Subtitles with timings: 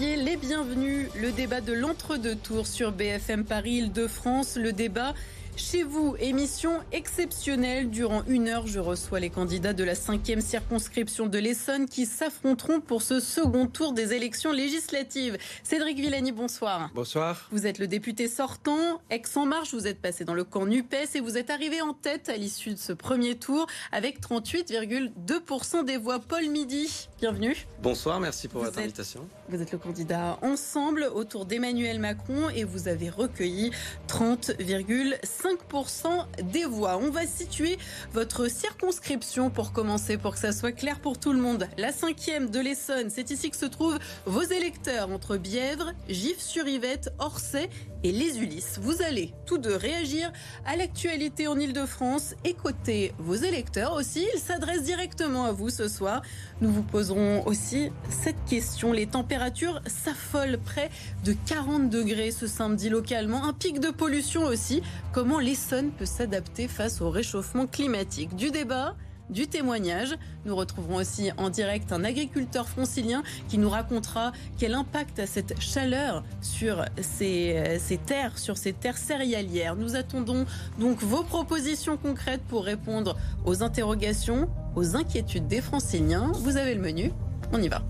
[0.00, 1.08] Les bienvenus.
[1.20, 4.56] Le débat de l'entre-deux tours sur BFM Paris Île-de-France.
[4.56, 5.12] Le débat
[5.58, 6.14] chez vous.
[6.20, 7.90] Émission exceptionnelle.
[7.90, 12.80] Durant une heure, je reçois les candidats de la cinquième circonscription de l'Essonne qui s'affronteront
[12.80, 15.36] pour ce second tour des élections législatives.
[15.64, 16.90] Cédric Villani, bonsoir.
[16.94, 17.48] Bonsoir.
[17.50, 21.20] Vous êtes le député sortant, ex-en marche, vous êtes passé dans le camp NUPES et
[21.20, 26.20] vous êtes arrivé en tête à l'issue de ce premier tour avec 38,2% des voix.
[26.20, 27.66] Paul Midi, bienvenue.
[27.82, 29.28] Bonsoir, merci pour votre invitation.
[29.48, 33.72] Vous êtes le candidat ensemble autour d'Emmanuel Macron et vous avez recueilli
[34.08, 36.98] 30,5 5% des voix.
[36.98, 37.78] On va situer
[38.12, 41.66] votre circonscription pour commencer, pour que ça soit clair pour tout le monde.
[41.78, 47.70] La cinquième de l'Essonne, c'est ici que se trouvent vos électeurs entre Bièvre, Gif-sur-Yvette, Orsay
[48.04, 48.78] et les Ulysses.
[48.80, 50.32] Vous allez tous deux réagir
[50.64, 54.26] à l'actualité en Ile-de-France côté vos électeurs aussi.
[54.34, 56.22] Ils s'adressent directement à vous ce soir.
[56.60, 58.92] Nous vous poserons aussi cette question.
[58.92, 60.90] Les températures s'affolent près
[61.24, 63.44] de 40 degrés ce samedi localement.
[63.44, 64.82] Un pic de pollution aussi.
[65.12, 68.34] Comment l'Essonne peut s'adapter face au réchauffement climatique?
[68.36, 68.96] Du débat
[69.30, 70.16] du témoignage.
[70.44, 75.60] Nous retrouverons aussi en direct un agriculteur francilien qui nous racontera quel impact a cette
[75.60, 79.76] chaleur sur ces, ces, terres, sur ces terres céréalières.
[79.76, 80.46] Nous attendons
[80.78, 86.32] donc vos propositions concrètes pour répondre aux interrogations, aux inquiétudes des franciliens.
[86.34, 87.12] Vous avez le menu,
[87.52, 87.82] on y va.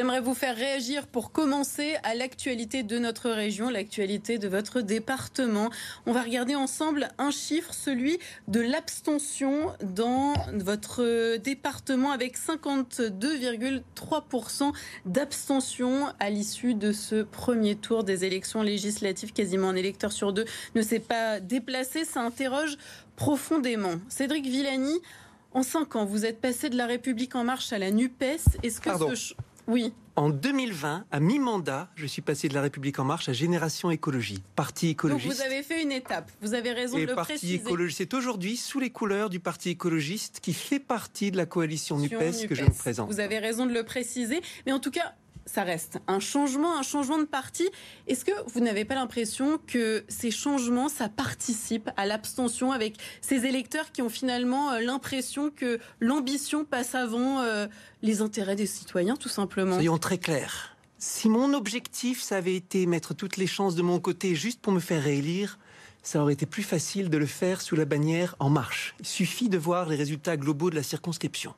[0.00, 5.68] J'aimerais vous faire réagir pour commencer à l'actualité de notre région, l'actualité de votre département.
[6.06, 14.72] On va regarder ensemble un chiffre, celui de l'abstention dans votre département avec 52,3%
[15.04, 19.34] d'abstention à l'issue de ce premier tour des élections législatives.
[19.34, 22.06] Quasiment un électeur sur deux ne s'est pas déplacé.
[22.06, 22.78] Ça interroge
[23.16, 23.96] profondément.
[24.08, 24.98] Cédric Villani,
[25.52, 28.38] en cinq ans, vous êtes passé de la République en marche à la NUPES.
[28.62, 29.34] Est-ce que ce
[29.70, 29.92] oui.
[30.16, 34.42] En 2020, à mi-mandat, je suis passé de la République en marche à Génération Écologie,
[34.54, 35.28] parti écologiste.
[35.28, 36.30] Donc vous avez fait une étape.
[36.42, 37.90] Vous avez raison de le parti préciser.
[37.90, 42.12] C'est aujourd'hui sous les couleurs du Parti écologiste qui fait partie de la coalition Nupes,
[42.20, 43.10] Nupes que je me présente.
[43.10, 45.14] Vous avez raison de le préciser, mais en tout cas,
[45.52, 47.68] ça reste un changement, un changement de parti.
[48.06, 53.46] Est-ce que vous n'avez pas l'impression que ces changements, ça participe à l'abstention avec ces
[53.46, 57.66] électeurs qui ont finalement euh, l'impression que l'ambition passe avant euh,
[58.02, 59.74] les intérêts des citoyens, tout simplement?
[59.74, 60.76] Soyons très clairs.
[60.98, 64.72] Si mon objectif, ça avait été mettre toutes les chances de mon côté juste pour
[64.72, 65.58] me faire réélire,
[66.02, 68.94] ça aurait été plus facile de le faire sous la bannière En Marche.
[69.00, 71.54] Il suffit de voir les résultats globaux de la circonscription.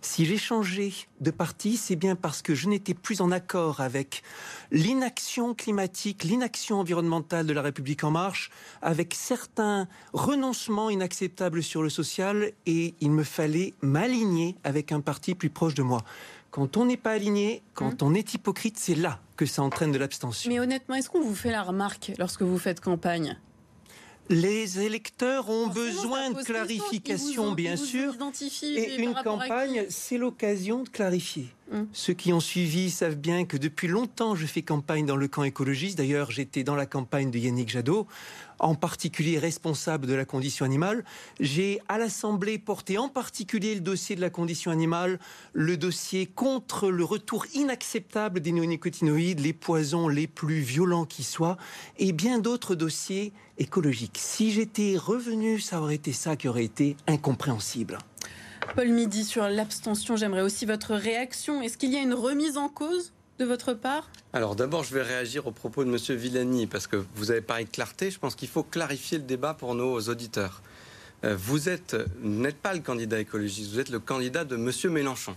[0.00, 4.22] Si j'ai changé de parti, c'est bien parce que je n'étais plus en accord avec
[4.70, 8.50] l'inaction climatique, l'inaction environnementale de la République en marche,
[8.82, 15.34] avec certains renoncements inacceptables sur le social, et il me fallait m'aligner avec un parti
[15.34, 16.02] plus proche de moi.
[16.50, 18.12] Quand on n'est pas aligné, quand hum.
[18.12, 20.50] on est hypocrite, c'est là que ça entraîne de l'abstention.
[20.50, 23.36] Mais honnêtement, est-ce qu'on vous fait la remarque lorsque vous faites campagne?
[24.28, 28.14] Les électeurs ont besoin de clarification, bien sûr.
[28.62, 31.48] Et une campagne, c'est l'occasion de clarifier.
[31.72, 31.88] Hum.
[31.92, 35.42] Ceux qui ont suivi savent bien que depuis longtemps, je fais campagne dans le camp
[35.42, 35.98] écologiste.
[35.98, 38.06] D'ailleurs, j'étais dans la campagne de Yannick Jadot,
[38.60, 41.04] en particulier responsable de la condition animale.
[41.40, 45.18] J'ai à l'Assemblée porté en particulier le dossier de la condition animale,
[45.54, 51.56] le dossier contre le retour inacceptable des néonicotinoïdes, les poisons les plus violents qui soient,
[51.98, 54.18] et bien d'autres dossiers écologiques.
[54.20, 57.98] Si j'étais revenu, ça aurait été ça qui aurait été incompréhensible.
[58.74, 61.62] Paul Midi, sur l'abstention, j'aimerais aussi votre réaction.
[61.62, 64.10] Est-ce qu'il y a une remise en cause de votre part?
[64.32, 66.16] Alors d'abord, je vais réagir aux propos de M.
[66.16, 68.10] Villani, parce que vous avez parlé de clarté.
[68.10, 70.62] Je pense qu'il faut clarifier le débat pour nos auditeurs.
[71.24, 74.92] Euh, vous êtes, n'êtes pas le candidat écologiste, vous êtes le candidat de M.
[74.92, 75.36] Mélenchon.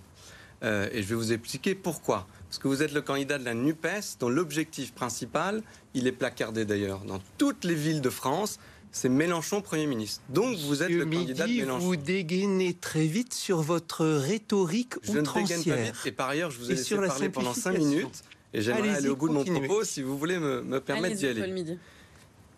[0.63, 2.27] Euh, et je vais vous expliquer pourquoi.
[2.49, 5.61] Parce que vous êtes le candidat de la NUPES, dont l'objectif principal,
[5.93, 8.59] il est placardé d'ailleurs dans toutes les villes de France,
[8.91, 10.21] c'est Mélenchon Premier ministre.
[10.29, 11.85] Donc vous êtes le candidat de Mélenchon.
[11.85, 15.95] Vous dégainez très vite sur votre rhétorique Je ne dégaine pas vite.
[16.05, 18.23] Et par ailleurs, je vous ai laissé parler pendant 5 minutes.
[18.53, 21.27] Et j'aimerais aller au bout de mon propos si vous voulez me, me permettre d'y
[21.27, 21.77] aller.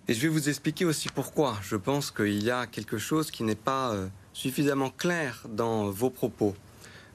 [0.07, 1.57] Et je vais vous expliquer aussi pourquoi.
[1.61, 6.09] Je pense qu'il y a quelque chose qui n'est pas euh, suffisamment clair dans vos
[6.09, 6.55] propos.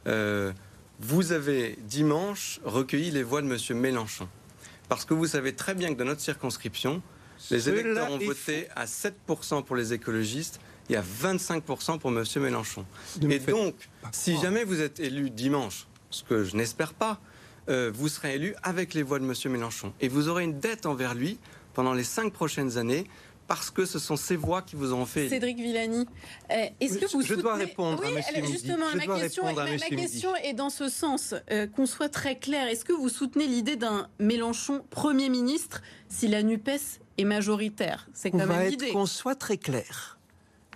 [0.06, 0.52] Euh,
[1.00, 3.78] vous avez dimanche recueilli les voix de M.
[3.78, 4.28] Mélenchon.
[4.88, 7.02] Parce que vous savez très bien que dans notre circonscription,
[7.50, 12.24] les électeurs ont voté à 7% pour les écologistes et à 25% pour M.
[12.36, 12.84] Mélenchon.
[13.22, 13.74] Et donc,
[14.12, 17.20] si jamais vous êtes élu dimanche, ce que je n'espère pas,
[17.68, 19.34] euh, vous serez élu avec les voix de M.
[19.52, 19.92] Mélenchon.
[20.00, 21.38] Et vous aurez une dette envers lui
[21.74, 23.06] pendant les cinq prochaines années
[23.46, 25.28] parce que ce sont ces voix qui vous ont fait.
[25.28, 26.06] Cédric Villani,
[26.50, 28.46] euh, est-ce que vous Je dois répondre oui, à M.
[28.46, 32.68] Justement, ma, question, ma, question est dans ce sens, euh, qu'on soit très clair.
[32.68, 38.08] Est-ce que vous soutenez l'idée d'un Mélenchon Premier ministre si la NUPES est majoritaire?
[38.12, 38.90] C'est quand même l'idée.
[38.90, 40.18] Qu'on soit très clair.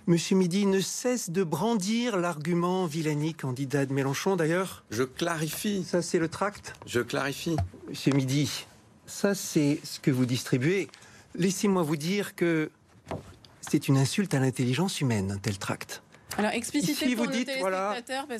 [0.07, 4.83] Monsieur Midi ne cesse de brandir l'argument Villani, candidat de Mélenchon d'ailleurs.
[4.89, 5.83] Je clarifie.
[5.83, 6.73] Ça, c'est le tract?
[6.87, 7.55] Je clarifie.
[7.87, 8.65] Monsieur Midi,
[9.05, 10.87] ça, c'est ce que vous distribuez.
[11.35, 12.69] Laissez-moi vous dire que
[13.61, 16.03] c'est une insulte à l'intelligence humaine, un tel tract.
[16.37, 17.97] Alors explicitez vous dites, voilà,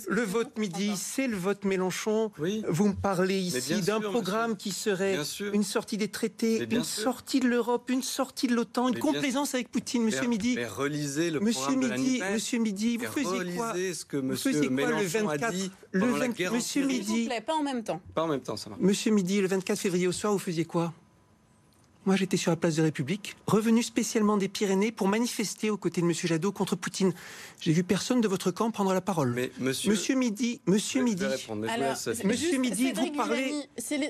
[0.08, 2.32] le vote midi, c'est le vote Mélenchon.
[2.68, 5.18] Vous me parlez ici d'un programme qui serait
[5.54, 9.70] une sortie des traités, une sortie de l'Europe, une sortie de l'OTAN, une complaisance avec
[9.70, 10.56] Poutine, Monsieur Midi.
[10.56, 15.00] Mais relisez le Monsieur Midi, de Monsieur Midi, vous faisiez quoi ce que Monsieur Mélenchon
[15.02, 18.02] le 24, a dit le 20, Monsieur Midi, pas en même temps.
[18.16, 18.78] Pas en même temps, ça va.
[18.80, 20.94] Monsieur Midi, le 24 février au soir, vous faisiez quoi
[22.06, 26.02] moi, j'étais sur la place de République, revenu spécialement des Pyrénées pour manifester aux côtés
[26.02, 26.14] de M.
[26.14, 27.14] Jadot contre Poutine.
[27.60, 29.34] J'ai vu personne de votre camp prendre la parole.
[29.36, 31.26] Mais monsieur, monsieur Midi, Monsieur Midi,
[32.24, 33.54] Monsieur Midi, vous parlez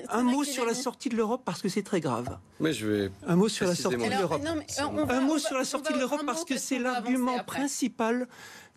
[0.08, 2.38] un mot sur la sortie de l'Europe parce que c'est très grave.
[2.60, 4.42] Mais je vais un mot sur la sortie de l'Europe.
[5.10, 8.26] Un mot sur la sortie de l'Europe parce que c'est l'argument principal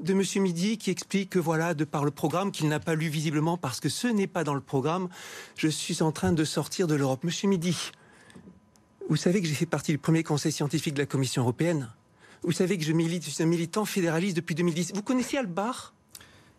[0.02, 0.44] de M.
[0.44, 3.80] Midi qui explique que voilà, de par le programme qu'il n'a pas lu visiblement parce
[3.80, 5.08] que ce n'est pas dans le programme,
[5.56, 7.24] je suis en train de sortir de l'Europe.
[7.24, 7.78] Monsieur Midi.
[9.08, 11.90] Vous savez que j'ai fait partie du premier conseil scientifique de la Commission européenne.
[12.42, 14.94] Vous savez que je milite, je suis un militant fédéraliste depuis 2010.
[14.96, 15.94] Vous connaissez Albar?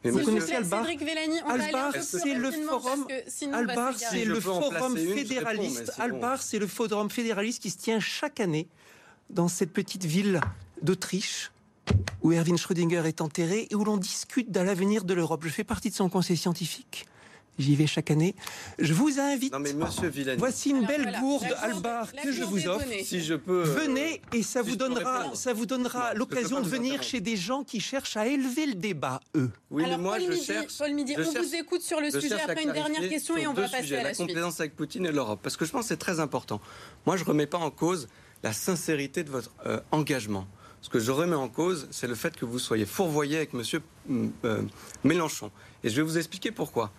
[0.05, 0.87] Vous connaissez Albar?
[1.49, 3.07] Albar, c'est le forum.
[3.53, 5.93] Albar, c'est le forum fédéraliste.
[5.99, 8.69] Albar, c'est le forum fédéraliste qui se tient chaque année
[9.29, 10.41] dans cette petite ville
[10.83, 11.51] d'Autriche
[12.23, 15.43] où Erwin Schrödinger est enterré et où l'on discute de l'avenir de l'Europe.
[15.45, 17.07] Je fais partie de son conseil scientifique.
[17.59, 18.35] J'y vais chaque année.
[18.79, 19.53] Je vous invite.
[19.53, 20.39] Non mais Monsieur Villani.
[20.39, 22.87] Voici une belle gourde Albar que je vous offre.
[23.05, 23.63] Si je peux.
[23.63, 27.65] Euh, Venez et ça vous donnera, ça vous donnera l'occasion de venir chez des gens
[27.65, 29.51] qui cherchent à élever le débat, eux.
[29.71, 30.77] Oui, mais moi je cherche.
[30.79, 33.69] Paul Midi, on vous écoute sur le sujet après une dernière question et on va
[33.69, 35.97] passer à la, la complaisance avec Poutine et l'Europe, parce que je pense que c'est
[35.97, 36.61] très important.
[37.07, 38.09] Moi, je remets pas en cause
[38.43, 40.47] la sincérité de votre euh, engagement.
[40.83, 43.83] Ce que je remets en cause, c'est le fait que vous soyez fourvoyé avec Monsieur
[44.45, 44.63] euh,
[45.03, 45.51] Mélenchon.
[45.83, 46.93] Et je vais vous expliquer pourquoi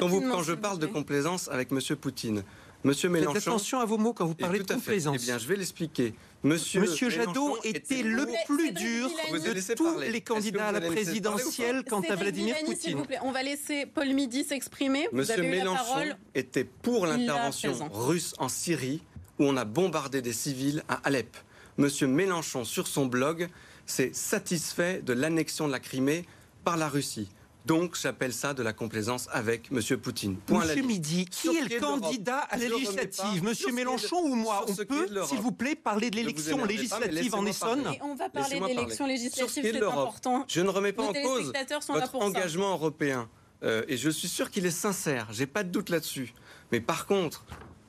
[0.00, 1.80] quand, je parle de complaisance avec M.
[1.96, 2.42] Poutine,
[2.84, 3.34] Monsieur Mélenchon.
[3.34, 5.16] Faites attention à vos mots quand vous parlez de complaisance.
[5.20, 6.14] Eh bien, je vais l'expliquer.
[6.42, 12.00] Monsieur, Monsieur Jadot était, le plus dur de tous les candidats à la présidentielle quant
[12.00, 12.98] à Vladimir Poutine.
[12.98, 13.18] Vous plaît.
[13.22, 15.08] On va laisser Paul Midi s'exprimer.
[15.12, 19.02] Monsieur Mélenchon était pour l'intervention russe en Syrie,
[19.38, 21.36] où on a bombardé des civils à Alep.
[21.78, 23.48] Monsieur Mélenchon, sur son blog,
[23.86, 26.26] s'est satisfait de l'annexion de la Crimée
[26.64, 27.28] par la Russie.
[27.64, 29.80] Donc, j'appelle ça de la complaisance avec M.
[29.98, 30.36] Poutine.
[30.36, 34.74] Point Monsieur Midi, qui est le candidat à la législative Monsieur Mélenchon ou moi On
[34.74, 39.06] peut, s'il vous plaît, parler de l'élection législative en Essonne On va parler de l'élection
[39.06, 40.44] législative, c'est important.
[40.48, 41.52] Je ne remets pas en cause
[41.88, 43.28] votre engagement européen.
[43.62, 46.34] Euh, et je suis sûr qu'il est sincère, j'ai pas de doute là-dessus.
[46.72, 47.44] Mais par contre,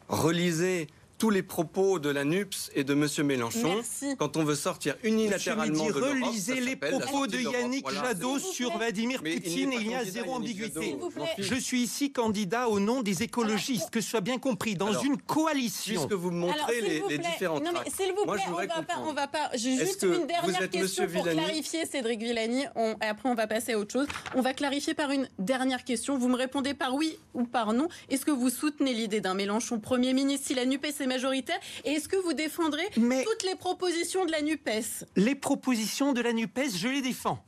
[0.08, 0.88] relisez
[1.24, 3.08] tous les propos de la NUPS et de M.
[3.26, 3.82] Mélenchon
[4.18, 9.72] quand on veut sortir unilatéralement de relisez les propos de Yannick Jadot sur Vladimir Poutine
[9.72, 10.98] et il y a zéro ambiguïté.
[11.38, 15.16] Je suis ici candidat au nom des écologistes, que ce soit bien compris, dans une
[15.16, 16.02] coalition.
[16.02, 19.14] Puisque vous me montrez les, différents Non mais s'il vous plaît, on va, pas, on
[19.14, 19.50] va pas...
[19.56, 23.94] Juste une dernière question pour clarifier, Cédric Villani, et après on va passer à autre
[23.94, 24.08] chose.
[24.36, 26.18] On va clarifier par une dernière question.
[26.18, 27.88] Vous me répondez par oui ou par non.
[28.10, 31.92] Est-ce que vous soutenez l'idée d'un Mélenchon Premier ministre si la NUPES est majoritaire Et
[31.92, 35.06] est-ce que vous défendrez toutes les propositions de la NUPES?
[35.16, 37.44] Les propositions de la NUPES, je les défends.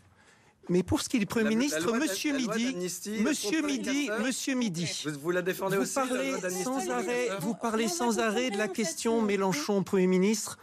[0.70, 2.76] Mais pour ce qui est du Premier ministre, Monsieur Midi,
[3.20, 8.50] Monsieur Midi, Monsieur Midi, vous, la défendez aussi, parlez sans arrêt, vous parlez sans arrêt
[8.50, 10.58] de la question Mélenchon Premier ministre.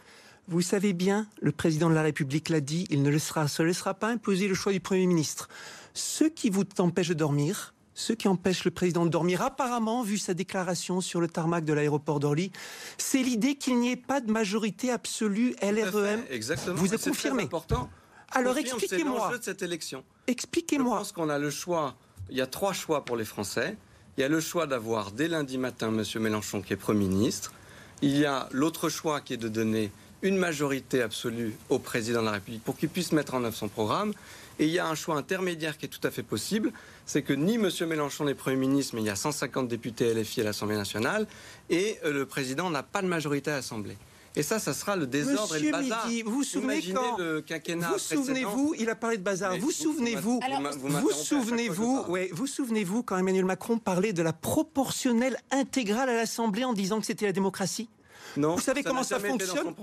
[0.49, 4.09] Vous savez bien, le président de la République l'a dit, il ne se laissera pas
[4.09, 5.47] imposer le choix du Premier ministre.
[5.93, 10.17] Ce qui vous empêche de dormir, ce qui empêche le président de dormir, apparemment, vu
[10.17, 12.51] sa déclaration sur le tarmac de l'aéroport d'Orly,
[12.97, 16.23] c'est l'idée qu'il n'y ait pas de majorité absolue LREM.
[16.29, 16.75] Exactement.
[16.75, 17.43] Vous êtes confirmé.
[17.43, 17.89] important.
[18.31, 19.37] Alors expliquez-moi.
[19.37, 20.03] de cette élection.
[20.27, 20.95] Expliquez-moi.
[20.95, 21.95] Je pense qu'on a le choix.
[22.29, 23.77] Il y a trois choix pour les Français.
[24.17, 26.03] Il y a le choix d'avoir dès lundi matin M.
[26.21, 27.53] Mélenchon qui est Premier ministre.
[28.01, 29.91] Il y a l'autre choix qui est de donner
[30.23, 33.67] une majorité absolue au président de la République pour qu'il puisse mettre en œuvre son
[33.67, 34.13] programme.
[34.59, 36.71] Et il y a un choix intermédiaire qui est tout à fait possible,
[37.05, 37.69] c'est que ni M.
[37.87, 41.27] Mélenchon n'est Premier ministre, mais il y a 150 députés LFI à l'Assemblée nationale,
[41.69, 43.97] et euh, le président n'a pas de majorité à l'Assemblée.
[44.35, 46.09] Et ça, ça sera le désordre et le bazar.
[46.25, 49.55] vous vous souvenez quand le quinquennat Vous souvenez-vous Il a parlé de bazar.
[49.57, 50.39] vous souvenez-vous
[50.79, 56.63] Vous souvenez-vous Ouais, vous souvenez-vous quand Emmanuel Macron parlait de la proportionnelle intégrale à l'Assemblée
[56.63, 57.89] en disant que c'était la démocratie?
[58.37, 59.73] Non, Vous savez comment ça fonctionne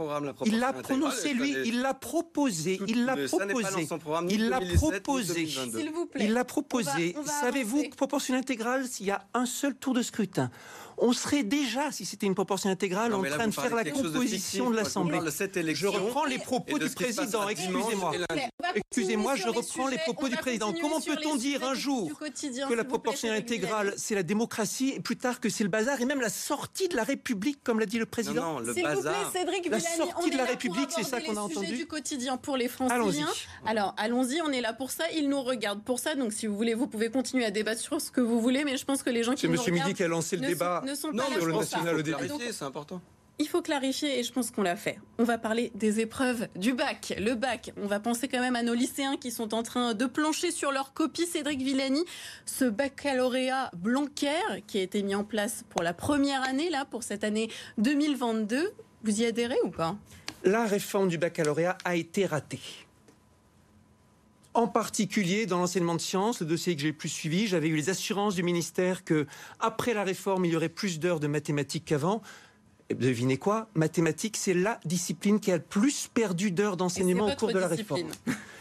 [0.47, 3.89] Il l'a prononcé lui, il l'a proposé, il l'a proposé,
[4.29, 5.49] il l'a proposé,
[6.19, 7.17] il l'a proposé.
[7.41, 10.51] Savez-vous proportion intégrale s'il y a un seul tour de scrutin
[11.01, 14.77] on serait déjà, si c'était une proportion intégrale, en train de faire la composition de,
[14.77, 15.19] l'Assemblée.
[15.75, 18.13] Je reprends les propos du président, excusez-moi.
[18.75, 20.73] Excusez-moi, je reprends les propos du président.
[20.81, 22.11] Comment peut-on dire un jour
[22.69, 26.05] que la proportion intégrale, c'est la démocratie, et plus tard que c'est le bazar, et
[26.05, 29.33] même la sortie de la République, comme l'a dit le président Non, le bazar.
[29.71, 31.77] la sortie de la République, c'est ça qu'on a entendu.
[31.77, 33.29] du quotidien pour les Franciliens.
[33.67, 35.05] Alors, allons-y, on est là pour ça.
[35.17, 36.15] Ils nous regardent pour ça.
[36.15, 38.77] Donc, si vous voulez, vous pouvez continuer à débattre sur ce que vous voulez, mais
[38.77, 39.65] je pense que les gens qui nous regardent...
[39.65, 39.85] C'est M.
[39.87, 40.83] Midi qui a lancé le débat
[41.13, 42.03] non, mais le national
[42.53, 43.01] c'est important.
[43.39, 44.99] Il faut clarifier et je pense qu'on l'a fait.
[45.19, 47.15] On va parler des épreuves du bac.
[47.19, 50.05] Le bac, on va penser quand même à nos lycéens qui sont en train de
[50.05, 51.25] plancher sur leur copie.
[51.25, 52.05] Cédric Villani,
[52.45, 57.03] ce baccalauréat Blanquer qui a été mis en place pour la première année, là, pour
[57.03, 59.97] cette année 2022, vous y adhérez ou pas?
[60.45, 62.61] La réforme du baccalauréat a été ratée
[64.55, 67.77] en particulier dans l'enseignement de sciences, le dossier que j'ai le plus suivi, j'avais eu
[67.77, 69.27] les assurances du ministère que
[69.61, 72.23] après la réforme, il y aurait plus d'heures de mathématiques qu'avant.
[72.93, 73.69] Devinez quoi?
[73.75, 77.69] Mathématiques, c'est la discipline qui a le plus perdu d'heures d'enseignement au cours de la
[77.69, 78.09] réforme.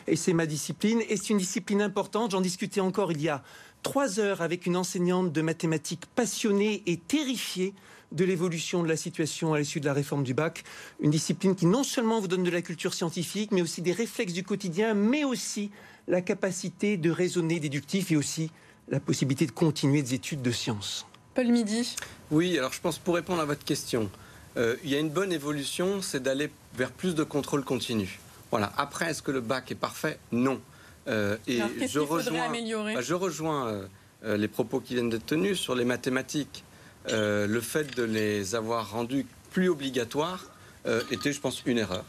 [0.08, 2.32] Et c'est ma discipline, et c'est une discipline importante.
[2.32, 3.44] J'en discutais encore il y a
[3.82, 7.74] trois heures avec une enseignante de mathématiques passionnée et terrifiée
[8.12, 10.64] de l'évolution de la situation à l'issue de la réforme du bac.
[11.00, 14.34] Une discipline qui non seulement vous donne de la culture scientifique, mais aussi des réflexes
[14.34, 15.72] du quotidien, mais aussi
[16.08, 18.52] la capacité de raisonner déductif et aussi
[18.90, 21.06] la possibilité de continuer des études de sciences.
[21.36, 21.96] Paul Midi.
[22.32, 24.10] Oui, alors je pense pour répondre à votre question,
[24.58, 28.20] euh, il y a une bonne évolution, c'est d'aller vers plus de contrôle continu.
[28.52, 28.74] Voilà.
[28.78, 30.18] Après, est-ce que le bac est parfait?
[30.32, 30.60] Non.
[31.08, 33.88] Euh, et je, rejoins, bah, je rejoins
[34.24, 36.64] euh, les propos qui viennent d'être tenus sur les mathématiques.
[37.08, 40.46] Euh, le fait de les avoir rendus plus obligatoires
[40.86, 42.04] euh, était, je pense, une erreur.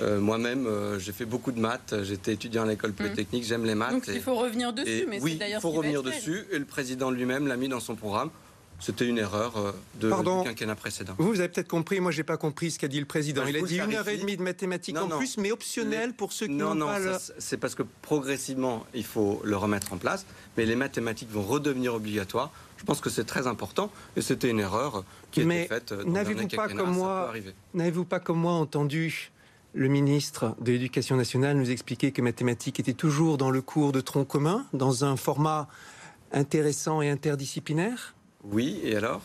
[0.00, 0.68] Euh, moi-même,
[0.98, 1.94] j'ai fait beaucoup de maths.
[2.02, 2.94] J'étais étudiant à l'école mmh.
[2.94, 3.44] polytechnique.
[3.44, 3.92] J'aime les maths.
[3.92, 5.06] Donc il faut revenir dessus.
[5.08, 6.44] mais oui, il faut revenir dessus.
[6.50, 8.30] Et le président lui-même l'a mis dans son programme.
[8.82, 9.70] C'était une erreur euh,
[10.00, 11.14] de, du quinquennat précédent.
[11.16, 13.46] Vous, vous avez peut-être compris, moi j'ai pas compris ce qu'a dit le président.
[13.46, 16.48] il a dit une heure et demie de mathématiques en plus, mais optionnel pour ceux
[16.48, 20.66] qui n'ont pas Non, c'est parce que progressivement, il faut le remettre en place, mais
[20.66, 22.50] les mathématiques vont redevenir obligatoires.
[22.82, 26.10] Je pense que c'est très important, et c'était une erreur qui a été faite dans
[26.10, 27.32] n'avez-vous pas comme moi,
[27.74, 29.30] N'avez-vous pas comme moi entendu
[29.72, 34.00] le ministre de l'Éducation nationale nous expliquer que mathématiques était toujours dans le cours de
[34.00, 35.68] tronc commun, dans un format
[36.32, 38.16] intéressant et interdisciplinaire?
[38.42, 39.22] Oui, et alors?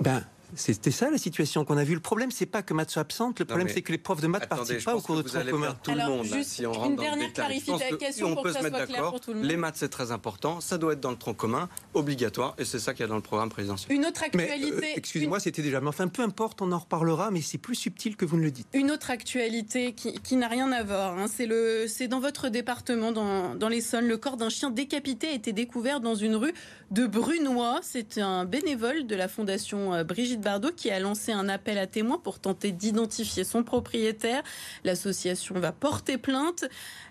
[0.00, 0.24] Ben,
[0.54, 1.94] c'était ça la situation qu'on a vue.
[1.94, 3.38] Le problème, c'est pas que maths soit absente.
[3.40, 5.44] Le problème, c'est que les profs de maths ne participent pas au cours de tronc
[5.44, 5.76] commun.
[5.82, 9.20] Tout le monde, si on rentre une dernière clarification on peut se mettre d'accord.
[9.34, 10.60] Les maths, c'est très important.
[10.60, 13.16] Ça doit être dans le tronc commun, obligatoire, et c'est ça qu'il y a dans
[13.16, 13.92] le programme présidentiel.
[13.92, 14.92] Une autre actualité.
[14.92, 15.80] Euh, excusez-moi, c'était déjà.
[15.80, 18.50] Mais enfin, peu importe, on en reparlera, mais c'est plus subtil que vous ne le
[18.50, 18.68] dites.
[18.72, 21.18] Une autre actualité qui, n'a rien à voir.
[21.18, 25.52] Hein, c'est dans votre département, dans, dans l'Essonne, le corps d'un chien décapité a été
[25.52, 26.54] découvert dans une rue
[26.90, 27.80] de Brunois.
[27.82, 30.04] C'est un bénévole de la fondation euh,
[30.38, 34.42] Brigitte Bardot qui a lancé un appel à témoins pour tenter d'identifier son propriétaire.
[34.84, 36.64] L'association va porter plainte.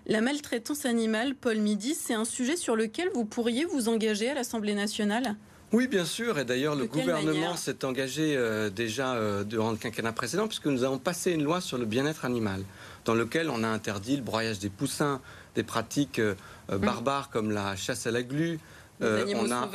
[0.06, 4.34] La maltraitance animale, Paul Midi, c'est un sujet sur lequel vous pourriez vous engager à
[4.34, 5.36] l'Assemblée nationale?
[5.72, 6.38] Oui, bien sûr.
[6.38, 10.82] Et d'ailleurs, le gouvernement s'est engagé euh, déjà euh, durant le quinquennat précédent, puisque nous
[10.82, 12.62] avons passé une loi sur le bien-être animal,
[13.04, 15.20] dans lequel on a interdit le broyage des poussins,
[15.54, 16.76] des pratiques mmh.
[16.76, 18.58] barbares comme la chasse à la glu,
[19.02, 19.68] euh, on a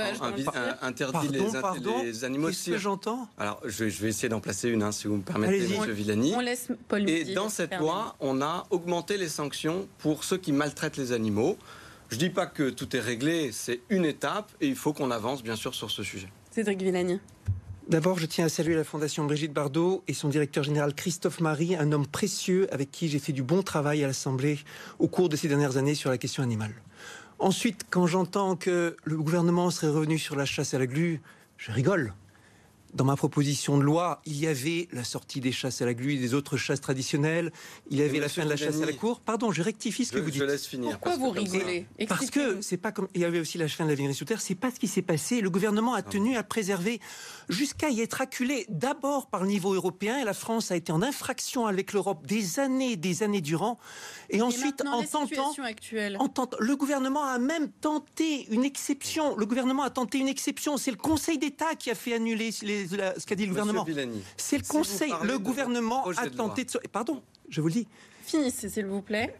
[0.81, 3.27] interdit les, animaux Qu'est-ce que j'entends?
[3.37, 5.91] Alors, je, vais essayer d'en placer une, hein, si vous me permettez, M.
[5.91, 6.33] Villani.
[6.35, 10.51] On laisse Paul Et dans cette loi, on a augmenté les sanctions pour ceux qui
[10.51, 11.57] maltraitent les animaux.
[12.09, 15.09] Je ne dis pas que tout est réglé, c'est une étape et il faut qu'on
[15.09, 16.27] avance, bien sûr, sur ce sujet.
[16.51, 17.19] Cédric Villani.
[17.87, 21.75] D'abord, je tiens à saluer la Fondation Brigitte Bardot et son directeur général Christophe Marie,
[21.75, 24.59] un homme précieux avec qui j'ai fait du bon travail à l'Assemblée
[24.99, 26.73] au cours de ces dernières années sur la question animale.
[27.43, 31.21] Ensuite, quand j'entends que le gouvernement serait revenu sur la chasse à la glu,
[31.57, 32.13] je rigole
[32.93, 36.13] dans ma proposition de loi, il y avait la sortie des chasses à la glu
[36.13, 37.51] et des autres chasses traditionnelles.
[37.89, 39.19] Il y avait la fin de la chasse à la cour.
[39.19, 40.41] Pardon, je rectifie ce que vous dites.
[40.41, 40.91] Je laisse finir.
[40.91, 41.87] Pourquoi vous rigolez?
[42.07, 44.25] Parce que c'est pas comme il y avait aussi la fin de la vénerie sous
[44.25, 44.41] terre.
[44.41, 45.41] C'est pas ce qui s'est passé.
[45.41, 46.99] Le gouvernement a ah tenu à préserver
[47.49, 50.19] jusqu'à y être acculé d'abord par le niveau européen.
[50.19, 53.79] Et la France a été en infraction avec l'Europe des années, des années durant.
[54.29, 56.17] Et, ensuite, en tentant, actuelle?
[56.19, 59.35] en tentant, le gouvernement a même tenté une exception.
[59.35, 60.77] Le gouvernement a tenté une exception.
[60.77, 63.85] C'est le Conseil d'État qui a fait annuler les ce qu'a dit le gouvernement.
[64.37, 65.13] C'est le Conseil.
[65.23, 66.71] le gouvernement a tenté de.
[66.91, 67.87] Pardon, je vous le dis.
[68.23, 69.35] Finissez, s'il vous plaît.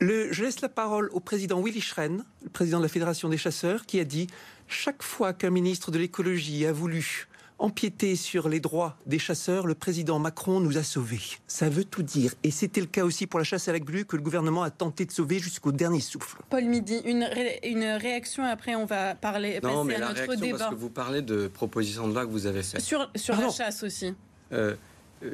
[0.00, 3.36] Le, je laisse la parole au président Willy Schren, le président de la Fédération des
[3.36, 4.28] chasseurs, qui a dit
[4.68, 7.26] chaque fois qu'un ministre de l'écologie a voulu
[7.58, 11.20] empiéter sur les droits des chasseurs, le président Macron nous a sauvés.
[11.46, 12.32] Ça veut tout dire.
[12.44, 14.70] Et c'était le cas aussi pour la chasse à la glu que le gouvernement a
[14.70, 16.38] tenté de sauver jusqu'au dernier souffle.
[16.50, 17.28] Paul Midi, une,
[17.64, 21.48] une réaction, après on va parler, non, mais la réaction, Parce que vous parlez de
[21.48, 22.80] propositions de loi que vous avez faites.
[22.80, 24.14] Sur, sur la chasse aussi.
[24.52, 24.74] Euh,
[25.24, 25.30] euh,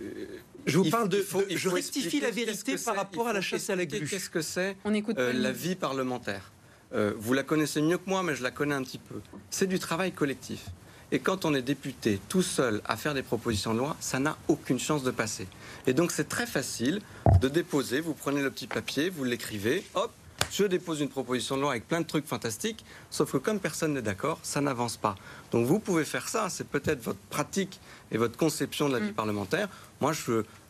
[0.66, 1.25] je vous parle de.
[1.50, 4.07] je rectifie la vérité par rapport à la chasse à la glu.
[4.09, 6.52] Qu'est-ce que c'est euh, la vie parlementaire
[6.93, 9.16] Vous la connaissez mieux que moi, mais je la connais un petit peu.
[9.50, 10.66] C'est du travail collectif.
[11.12, 14.37] Et quand on est député tout seul à faire des propositions de loi, ça n'a
[14.49, 15.46] aucune chance de passer.
[15.87, 17.00] Et donc c'est très facile
[17.40, 20.11] de déposer, vous prenez le petit papier, vous l'écrivez, hop,
[20.50, 23.94] je dépose une proposition de loi avec plein de trucs fantastiques, sauf que comme personne
[23.94, 25.16] n'est d'accord, ça n'avance pas.
[25.50, 27.80] Donc vous pouvez faire ça, c'est peut-être votre pratique
[28.12, 29.14] et votre conception de la vie mm.
[29.14, 29.68] parlementaire.
[30.00, 30.12] Moi,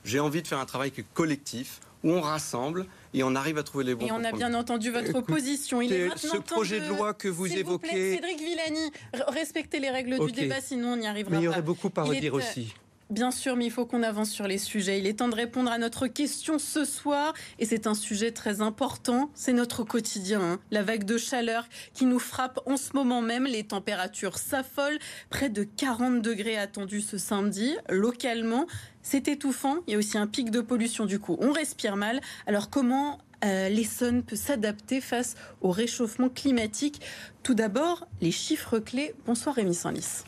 [0.05, 3.85] j'ai envie de faire un travail collectif où on rassemble et on arrive à trouver
[3.85, 4.07] les bons.
[4.07, 5.81] Et on a bien entendu votre position.
[5.81, 8.15] Il est ce projet de, loi que vous évoquez.
[8.15, 8.93] Cédric Villani,
[9.29, 11.37] respectez les règles du débat, sinon on n'y arrivera pas.
[11.37, 12.75] Mais il y aurait beaucoup à redire aussi.
[13.11, 14.99] Bien sûr, mais il faut qu'on avance sur les sujets.
[14.99, 17.35] Il est temps de répondre à notre question ce soir.
[17.59, 19.31] Et c'est un sujet très important.
[19.35, 20.41] C'est notre quotidien.
[20.41, 20.59] Hein.
[20.71, 23.45] La vague de chaleur qui nous frappe en ce moment même.
[23.45, 24.99] Les températures s'affolent.
[25.29, 27.77] Près de 40 degrés attendus ce samedi.
[27.91, 28.67] Localement,
[29.03, 29.77] c'est étouffant.
[29.87, 31.05] Il y a aussi un pic de pollution.
[31.05, 32.23] Du coup, on respire mal.
[32.47, 37.03] Alors comment euh, l'Essonne peut s'adapter face au réchauffement climatique?
[37.43, 39.15] Tout d'abord, les chiffres clés.
[39.27, 40.25] Bonsoir Rémi Sanlis.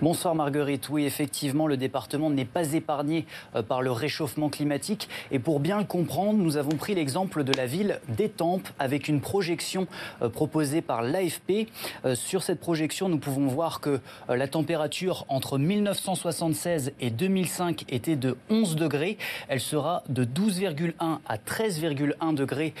[0.00, 0.90] Bonsoir Marguerite.
[0.90, 3.26] Oui, effectivement, le département n'est pas épargné
[3.56, 5.08] euh, par le réchauffement climatique.
[5.32, 9.20] Et pour bien le comprendre, nous avons pris l'exemple de la ville d'Étampes avec une
[9.20, 9.88] projection
[10.22, 11.66] euh, proposée par l'AFP.
[12.04, 18.14] Euh, sur cette projection, nous pouvons voir que la température entre 1976 et 2005 était
[18.14, 19.18] de 11 degrés.
[19.48, 20.92] Elle sera de 12,1
[21.26, 22.72] à 13,1 degrés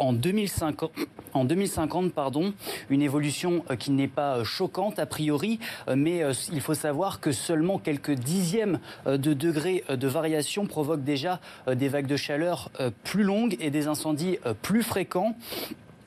[0.00, 0.90] en 2050,
[1.34, 2.52] en 2050 pardon,
[2.88, 7.20] une évolution euh, qui n'est pas euh, choquante a priori, euh, mais il faut savoir
[7.20, 12.70] que seulement quelques dixièmes de degrés de variation provoquent déjà des vagues de chaleur
[13.04, 15.36] plus longues et des incendies plus fréquents.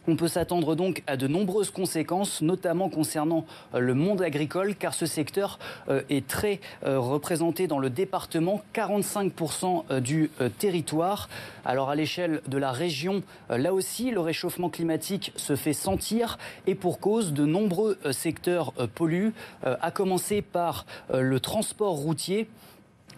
[0.06, 4.94] On peut s'attendre donc à de nombreuses conséquences, notamment concernant euh, le monde agricole, car
[4.94, 11.30] ce secteur euh, est très euh, représenté dans le département, 45% du territoire.
[11.64, 16.38] Alors à l'échelle de la région, là aussi, le réchauffement climatique se fait sentir
[16.68, 22.48] et pour cause, de nombreux secteurs polluent, à commencer par le transport routier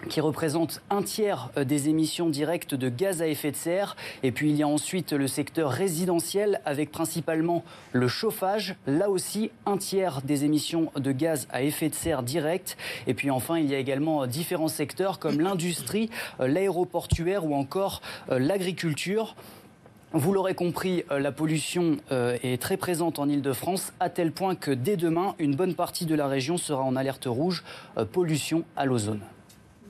[0.10, 3.96] qui représente un tiers euh, des émissions directes de gaz à effet de serre.
[4.24, 9.52] Et puis il y a ensuite le secteur résidentiel avec principalement le chauffage, là aussi
[9.66, 12.78] un tiers des émissions de gaz à effet de serre direct.
[13.08, 17.56] Et puis enfin il y a également euh, différents secteurs comme l'industrie, euh, l'aéroportuaire ou
[17.56, 19.36] encore l'agriculture.
[20.14, 24.96] Vous l'aurez compris, la pollution est très présente en Ile-de-France, à tel point que dès
[24.96, 27.64] demain, une bonne partie de la région sera en alerte rouge,
[28.14, 29.20] pollution à l'ozone.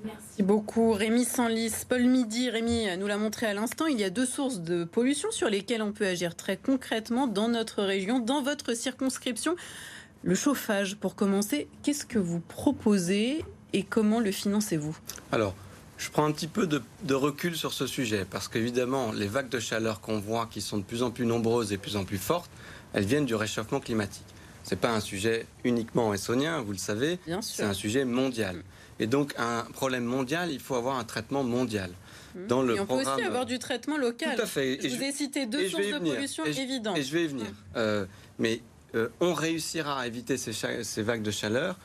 [0.06, 1.72] Merci beaucoup Rémi Sanlis.
[1.90, 5.32] Paul Midi, Rémi nous l'a montré à l'instant, il y a deux sources de pollution
[5.32, 9.56] sur lesquelles on peut agir très concrètement dans notre région, dans votre circonscription.
[10.24, 14.96] Le chauffage, pour commencer, qu'est-ce que vous proposez et comment le financez-vous?
[15.32, 15.56] Alors,
[15.98, 19.50] je prends un petit peu de, de recul sur ce sujet, parce qu'évidemment, les vagues
[19.50, 22.04] de chaleur qu'on voit, qui sont de plus en plus nombreuses et de plus en
[22.04, 22.52] plus fortes,
[22.94, 24.26] elles viennent du réchauffement climatique.
[24.64, 28.64] Ce n'est pas un sujet uniquement essonien, vous le savez, c'est un sujet mondial.
[29.00, 31.92] Et donc, un problème mondial, il faut avoir un traitement mondial.
[32.36, 32.48] Mmh.
[32.48, 34.36] Dans le on peut aussi avoir du traitement local.
[34.36, 34.80] Tout à fait.
[34.82, 36.98] je vous ai cité deux sources de pollution évidentes.
[36.98, 37.46] Et je vais y venir.
[37.46, 37.78] Mmh.
[37.78, 38.06] Euh,
[38.40, 38.62] mais
[38.96, 41.78] euh, on réussira à éviter ces, vagues de chaleur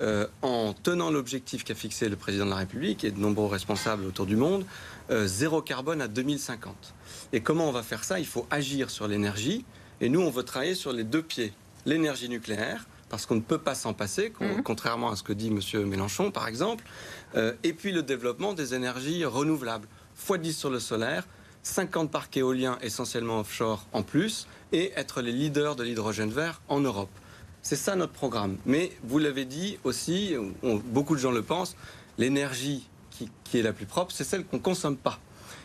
[0.00, 4.04] euh, en tenant l'objectif qu'a fixé le président de la République et de nombreux responsables
[4.04, 4.64] autour du monde,
[5.10, 6.94] zéro carbone à 2050.
[7.32, 8.18] Et comment on va faire ça?
[8.18, 9.64] Il faut agir sur l'énergie.
[10.00, 11.52] Et nous, on veut travailler sur les deux pieds.
[11.86, 14.62] L'énergie nucléaire, parce qu'on ne peut pas s'en passer, mhm.
[14.62, 15.86] contrairement à ce que dit M.
[15.86, 16.84] Mélenchon, par exemple.
[17.34, 19.88] Euh, et puis le développement des énergies renouvelables,
[20.26, 21.26] x10 sur le solaire,
[21.62, 26.80] 50 parcs éoliens essentiellement offshore en plus, et être les leaders de l'hydrogène vert en
[26.80, 27.10] Europe.
[27.62, 28.56] C'est ça notre programme.
[28.66, 31.76] Mais vous l'avez dit aussi, beaucoup de gens le pensent,
[32.16, 32.88] l'énergie
[33.44, 35.18] qui, est la plus propre, c'est celle qu'on ne consomme pas.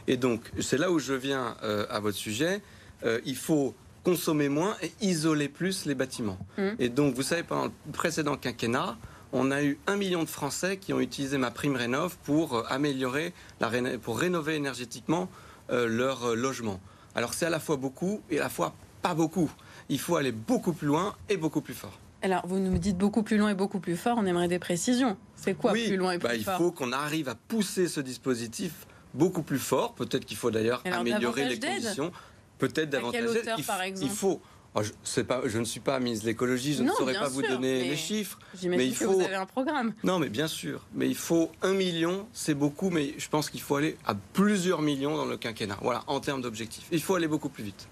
[0.08, 2.62] Et donc, c'est là où je viens euh, à votre sujet.
[3.06, 6.38] Euh, il faut consommer moins et isoler plus les bâtiments.
[6.58, 6.70] Mmh.
[6.80, 8.98] Et donc, vous savez, pendant le précédent quinquennat,
[9.34, 12.64] on a eu un million de Français qui ont utilisé ma prime rénov pour euh,
[12.70, 13.70] améliorer, la
[14.02, 15.28] pour rénover énergétiquement
[15.72, 16.80] euh, leur euh, logement.
[17.16, 19.52] Alors c'est à la fois beaucoup et à la fois pas beaucoup.
[19.90, 22.00] Il faut aller beaucoup plus loin et beaucoup plus fort.
[22.22, 25.18] Alors, vous nous dites beaucoup plus loin et beaucoup plus fort, on aimerait des précisions.
[25.36, 28.00] C'est quoi plus loin et plus bah, fort Il faut qu'on arrive à pousser ce
[28.00, 29.94] dispositif beaucoup plus fort.
[29.94, 32.14] Peut-être qu'il faut d'ailleurs améliorer les conditions.
[32.58, 33.66] Peut-être davantage d'aide.
[33.66, 34.42] par exemple il faut
[34.76, 34.82] Oh,
[35.28, 37.96] pas, je, ne suis pas ministre de l'écologie, je ne saurais pas vous donner les
[37.96, 38.40] chiffres.
[38.64, 39.06] Mais il faut.
[39.06, 39.94] Que vous avez un programme.
[40.04, 40.82] Non, mais bien sûr.
[40.96, 44.82] Mais il faut un million, c'est beaucoup, mais je pense qu'il faut aller à plusieurs
[44.82, 45.78] millions dans le quinquennat.
[45.82, 46.88] Voilà, en termes d'objectifs.
[46.92, 47.88] Il faut aller beaucoup plus vite.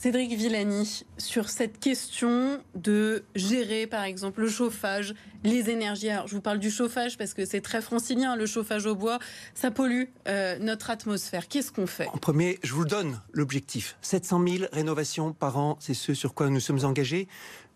[0.00, 6.08] Cédric Villani, sur cette question de gérer, par exemple, le chauffage, les énergies.
[6.08, 9.18] Alors, je vous parle du chauffage parce que c'est très francilien, le chauffage au bois,
[9.54, 11.48] ça pollue euh, notre atmosphère.
[11.48, 12.06] Qu'est-ce qu'on fait?
[12.12, 13.96] En premier, je vous le donne, l'objectif.
[14.02, 17.26] 700 000 rénovations par an, c'est ce sur quoi nous sommes engagés.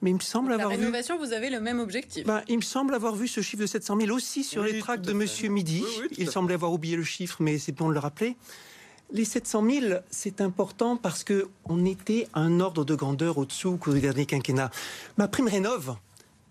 [0.01, 2.25] Mais il me semble avoir la rénovation, vous avez le même objectif.
[2.25, 5.05] Ben, il me semble avoir vu ce chiffre de 700 000 aussi sur les tracts
[5.05, 5.83] de Monsieur Midi.
[6.17, 8.37] il semblait avoir oublié le chiffre, mais c'est bon de le rappeler.
[9.13, 14.25] Les 700 000, c'est important parce qu'on était un ordre de grandeur au-dessous qu'au dernier
[14.25, 14.71] quinquennat.
[15.19, 15.97] Ma prime rénove,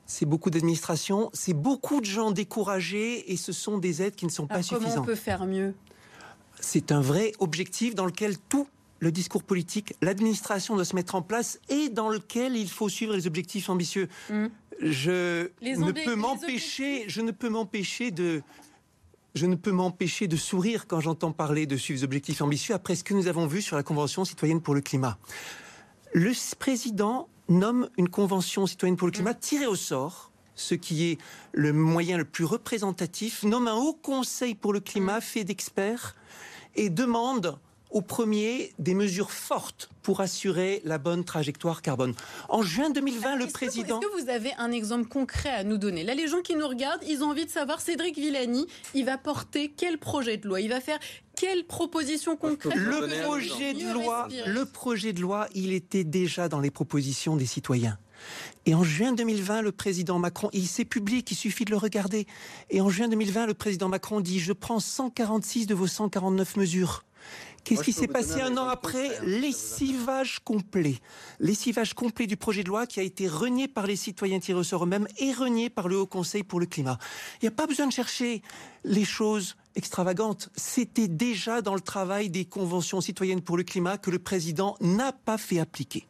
[0.05, 4.31] c'est beaucoup d'administration, c'est beaucoup de gens découragés et ce sont des aides qui ne
[4.31, 4.89] sont pas suffisantes.
[4.89, 5.73] Comment on peut faire mieux?
[6.59, 8.67] C'est un vrai objectif dans lequel tout
[8.99, 13.13] le discours politique, l'administration doit se mettre en place et dans lequel il faut suivre
[13.13, 14.07] les objectifs ambitieux.
[14.29, 14.45] Mmh.
[14.81, 18.43] Je, ne peux m'empêcher, je ne peux m'empêcher de
[19.33, 22.95] je ne peux m'empêcher de sourire quand j'entends parler de suivre des objectifs ambitieux après
[22.95, 25.17] ce que nous avons vu sur la Convention citoyenne pour le climat.
[26.13, 31.17] Le président nomme une Convention citoyenne pour le climat tirée au sort, ce qui est
[31.53, 36.15] le moyen le plus représentatif, nomme un haut conseil pour le climat fait d'experts
[36.75, 37.57] et demande
[37.91, 42.13] au premier des mesures fortes pour assurer la bonne trajectoire carbone.
[42.49, 43.99] En juin 2020, le président...
[43.99, 46.03] Est-ce que vous avez un exemple concret à nous donner?
[46.03, 49.17] Là, les gens qui nous regardent, ils ont envie de savoir, Cédric Villani, il va
[49.17, 50.61] porter quel projet de loi?
[50.61, 50.99] Il va faire
[51.35, 52.75] quelle proposition concrète?
[52.75, 57.45] le projet de loi, le projet de loi, il était déjà dans les propositions des
[57.45, 57.97] citoyens.
[58.65, 62.27] Et en juin 2020, le président Macron, il s'est public, il suffit de le regarder.
[62.69, 67.03] Et en juin 2020, le président Macron dit Je prends 146 de vos 149 mesures.
[67.63, 70.95] Qu'est-ce qui s'est passé un an après Lessivage complet.
[71.39, 74.63] Lessivage complet du projet de loi qui a été renié par les citoyens tirés au
[74.63, 76.97] sort eux-mêmes et renié par le Haut Conseil pour le climat.
[77.41, 78.41] Il n'y a pas besoin de chercher
[78.83, 80.49] les choses extravagantes.
[80.55, 85.11] C'était déjà dans le travail des conventions citoyennes pour le climat que le président n'a
[85.11, 86.07] pas fait appliquer.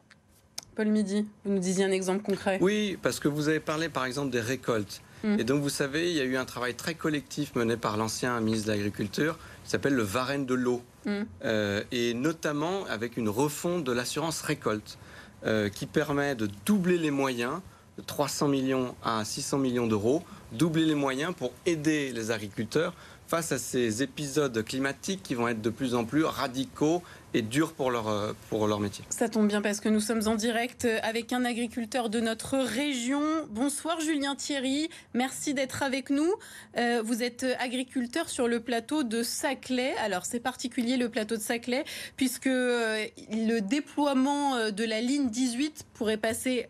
[0.76, 2.58] Paul Midi, vous nous disiez un exemple concret.
[2.62, 5.02] Oui, parce que vous avez parlé par exemple des récoltes.
[5.24, 5.40] Hum.
[5.40, 8.40] Et donc vous savez, il y a eu un travail très collectif mené par l'ancien
[8.40, 10.82] ministre de l'Agriculture qui s'appelle le Varenne de l'eau.
[11.06, 11.22] Mm.
[11.46, 14.98] Euh, et notamment avec une refonte de l'assurance récolte
[15.46, 17.62] euh, qui permet de doubler les moyens
[17.98, 22.94] de 300 millions à 600 millions d'euros, doubler les moyens pour aider les agriculteurs
[23.28, 27.02] face à ces épisodes climatiques qui vont être de plus en plus radicaux
[27.34, 29.04] et dur pour leur, euh, pour leur métier.
[29.10, 33.22] Ça tombe bien parce que nous sommes en direct avec un agriculteur de notre région.
[33.50, 36.34] Bonsoir Julien Thierry, merci d'être avec nous.
[36.78, 39.94] Euh, vous êtes agriculteur sur le plateau de Saclay.
[40.04, 41.84] Alors c'est particulier le plateau de Saclay
[42.18, 46.68] puisque euh, le déploiement de la ligne 18 pourrait passer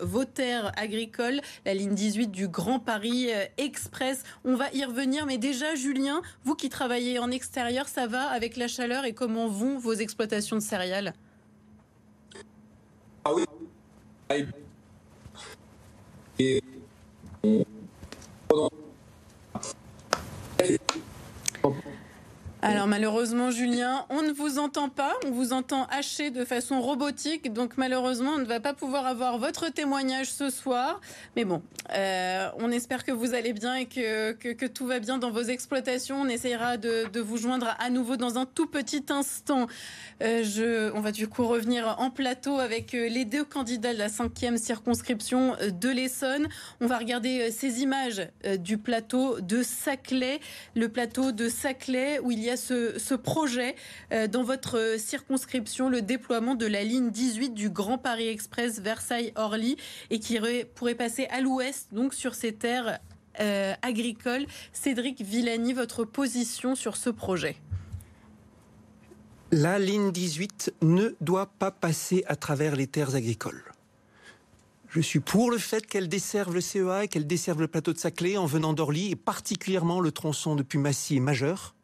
[0.00, 4.22] vos terres agricoles, la ligne 18 du Grand Paris Express.
[4.44, 8.56] On va y revenir, mais déjà Julien, vous qui travaillez en extérieur, ça va avec
[8.56, 11.14] la chaleur et comment vont vos exploitations de céréales?
[13.24, 13.44] Ah oui.
[22.64, 27.52] Alors malheureusement, Julien, on ne vous entend pas, on vous entend haché de façon robotique,
[27.52, 31.00] donc malheureusement, on ne va pas pouvoir avoir votre témoignage ce soir.
[31.34, 31.60] Mais bon,
[31.92, 35.42] euh, on espère que vous allez bien et que, que, tout va bien dans vos
[35.42, 36.20] exploitations.
[36.20, 39.66] On essayera de, vous joindre à nouveau dans un tout petit instant.
[40.22, 43.98] Euh, je, on va du coup revenir en plateau avec euh, les deux candidats de
[43.98, 46.48] la cinquième circonscription de l'Essonne.
[46.80, 50.38] On va regarder ces images du plateau de Saclay,
[50.76, 53.74] le plateau de Saclay où il y a ce, projet
[54.12, 59.76] euh, dans votre circonscription, le déploiement de la ligne 18 du Grand Paris Express Versailles-Orly
[60.10, 60.38] et qui
[60.74, 62.98] pourrait passer à l'ouest, donc sur ces terres
[63.40, 64.46] euh, agricoles.
[64.72, 67.56] Cédric Villani, votre position sur ce projet?
[69.50, 73.62] La ligne 18 ne doit pas passer à travers les terres agricoles.
[74.88, 77.98] Je suis pour le fait qu'elle desserve le CEA et qu'elle desserve le plateau de
[77.98, 81.74] Saclay en venant d'Orly, et particulièrement le tronçon depuis Massy et Majeur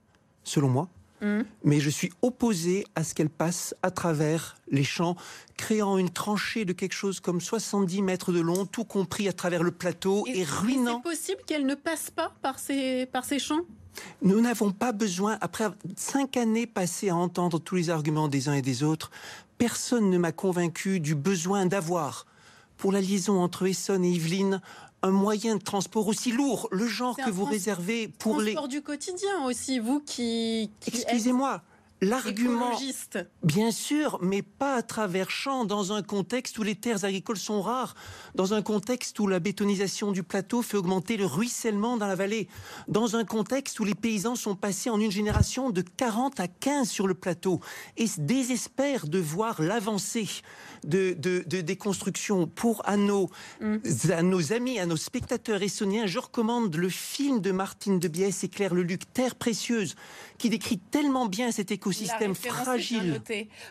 [0.49, 0.89] selon moi.
[1.21, 1.41] Mm.
[1.65, 5.17] Mais je suis opposé à ce qu'elle passe à travers les champs,
[5.57, 9.63] créant une tranchée de quelque chose comme 70 mètres de long, tout compris à travers
[9.63, 11.03] le plateau, et, ruinant.
[11.05, 13.63] C'est possible qu'elle ne passe pas par ces, par ces champs?
[14.23, 18.55] Nous n'avons pas besoin, après cinq années passées à entendre tous les arguments des uns
[18.55, 19.11] et des autres,
[19.59, 22.27] personne ne m'a convaincu du besoin d'avoir
[22.77, 24.61] pour la liaison entre Essonne et Yvelines
[25.03, 28.53] un moyen de transport aussi lourd, le genre que vous réservez pour les...
[28.53, 30.71] Transport du quotidien aussi, vous qui...
[30.87, 31.63] Excusez-moi,
[32.01, 32.79] L'argument,
[33.43, 37.61] bien sûr, mais pas à travers champs, dans un contexte où les terres agricoles sont
[37.61, 37.97] rares,
[38.37, 42.49] dans un contexte où la bétonisation du plateau fait augmenter le ruissellement dans la vallée,
[42.87, 46.89] dans un contexte où les paysans sont passés en une génération de 40 à 15
[46.89, 47.61] sur le plateau
[47.97, 50.29] et désespèrent de voir l'avancée
[50.85, 52.47] de, de, des constructions.
[52.47, 53.77] Pour à nos, mm.
[54.11, 58.45] à nos amis, à nos spectateurs essoniens, je recommande le film de Martine de Biès
[58.45, 59.95] et Claire Leluc, Terre précieuse,
[60.39, 63.21] qui décrit tellement bien cet écosystème fragile.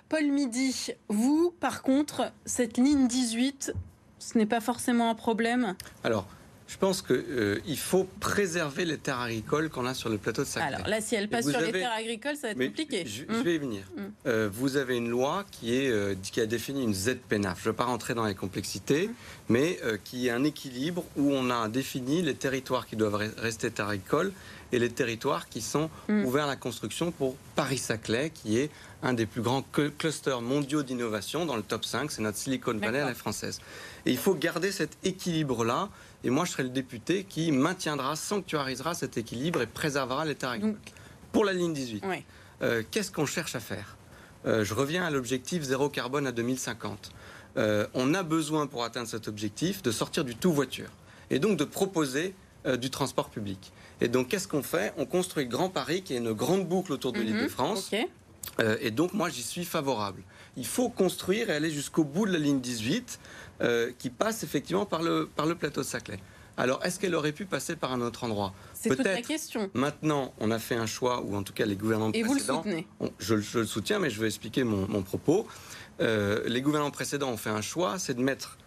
[0.10, 3.74] Paul Midi, vous, par contre, cette ligne 18,
[4.20, 5.76] ce n'est pas forcément un problème?
[6.04, 6.28] Alors,
[6.68, 10.48] je pense qu'il euh, faut préserver les terres agricoles qu'on a sur le plateau de
[10.48, 10.76] Saclay.
[10.76, 13.06] Alors là, si elle passe sur les terres agricoles, ça va être compliqué.
[13.06, 13.42] Je, hum.
[13.42, 13.84] vais y venir.
[13.98, 14.12] Hum.
[14.26, 17.60] Euh, vous avez une loi qui, est, euh, qui a défini une ZPNAF.
[17.64, 19.14] Je ne vais pas rentrer dans les complexités, hum.
[19.50, 23.88] mais qui est un équilibre où on a défini les territoires qui doivent rester terres
[23.88, 24.34] agricoles
[24.74, 28.70] et les territoires qui sont ouverts à la construction pour Paris-Saclay, qui est
[29.02, 29.64] un des plus grands
[29.98, 32.12] clusters mondiaux d'innovation dans le top 5.
[32.12, 33.62] C'est notre Silicon Valley à la française.
[34.06, 35.90] Et il faut garder cet équilibre-là
[36.24, 40.64] et moi, je serai le député qui maintiendra, sanctuarisera cet équilibre et préservera les tarifs.
[41.32, 42.04] Pour la ligne 18,
[42.62, 43.98] euh, qu'est-ce qu'on cherche à faire?
[44.46, 47.12] Euh, Je reviens à l'objectif zéro carbone à 2050.
[47.58, 50.90] Euh, on a besoin, pour atteindre cet objectif, de sortir du tout voiture
[51.30, 52.34] et donc de proposer
[52.80, 53.72] du transport public.
[54.02, 54.94] Et donc, qu'est-ce qu'on fait?
[54.98, 57.50] On construit Grand Paris, qui est une grande boucle autour de l'île de mhm.
[57.50, 57.92] France.
[58.82, 60.22] et donc, moi, j'y suis favorable.
[60.58, 63.20] Il faut construire et aller jusqu'au bout de la ligne 18
[63.62, 66.20] euh, qui passe effectivement par le, par le plateau de Saclay.
[66.58, 68.54] Alors, est-ce qu'elle aurait pu passer par un autre endroit?
[68.74, 69.70] C'est toute la question.
[69.76, 72.64] Maintenant, on a fait un choix, ou en tout cas les gouvernements et précédents.
[72.64, 75.48] Vous le soutenez je, le soutiens, mais je vais expliquer mon, propos.
[76.02, 78.58] Euh, les gouvernements précédents ont fait un choix, c'est de mettre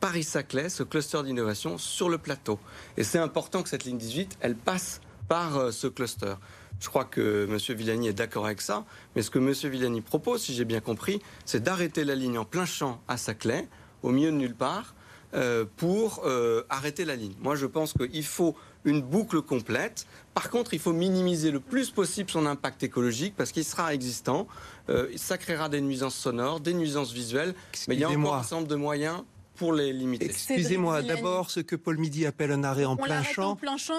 [0.00, 2.58] Paris-Saclay, ce cluster d'innovation, sur le plateau.
[2.96, 6.34] Et c'est important que cette ligne 18, elle passe par euh, ce cluster.
[6.80, 7.76] Je crois que M.
[7.76, 8.84] Villani est d'accord avec ça,
[9.14, 9.52] mais ce que M.
[9.70, 13.68] Villani propose, si j'ai bien compris, c'est d'arrêter la ligne en plein champ à Saclay,
[14.02, 14.94] au milieu de nulle part
[15.34, 17.34] euh, pour euh, arrêter la ligne.
[17.40, 20.06] Moi, je pense qu'il faut une boucle complète.
[20.34, 24.46] Par contre, il faut minimiser le plus possible son impact écologique parce qu'il sera existant.
[24.88, 27.54] Euh, ça créera des nuisances sonores, des nuisances visuelles.
[27.88, 29.22] Mais il y a encore un nombre de moyens
[29.56, 30.26] pour les limiter.
[30.26, 33.58] Excusez-moi, d'abord, ce que Paul Midi appelle un arrêt en plein champ,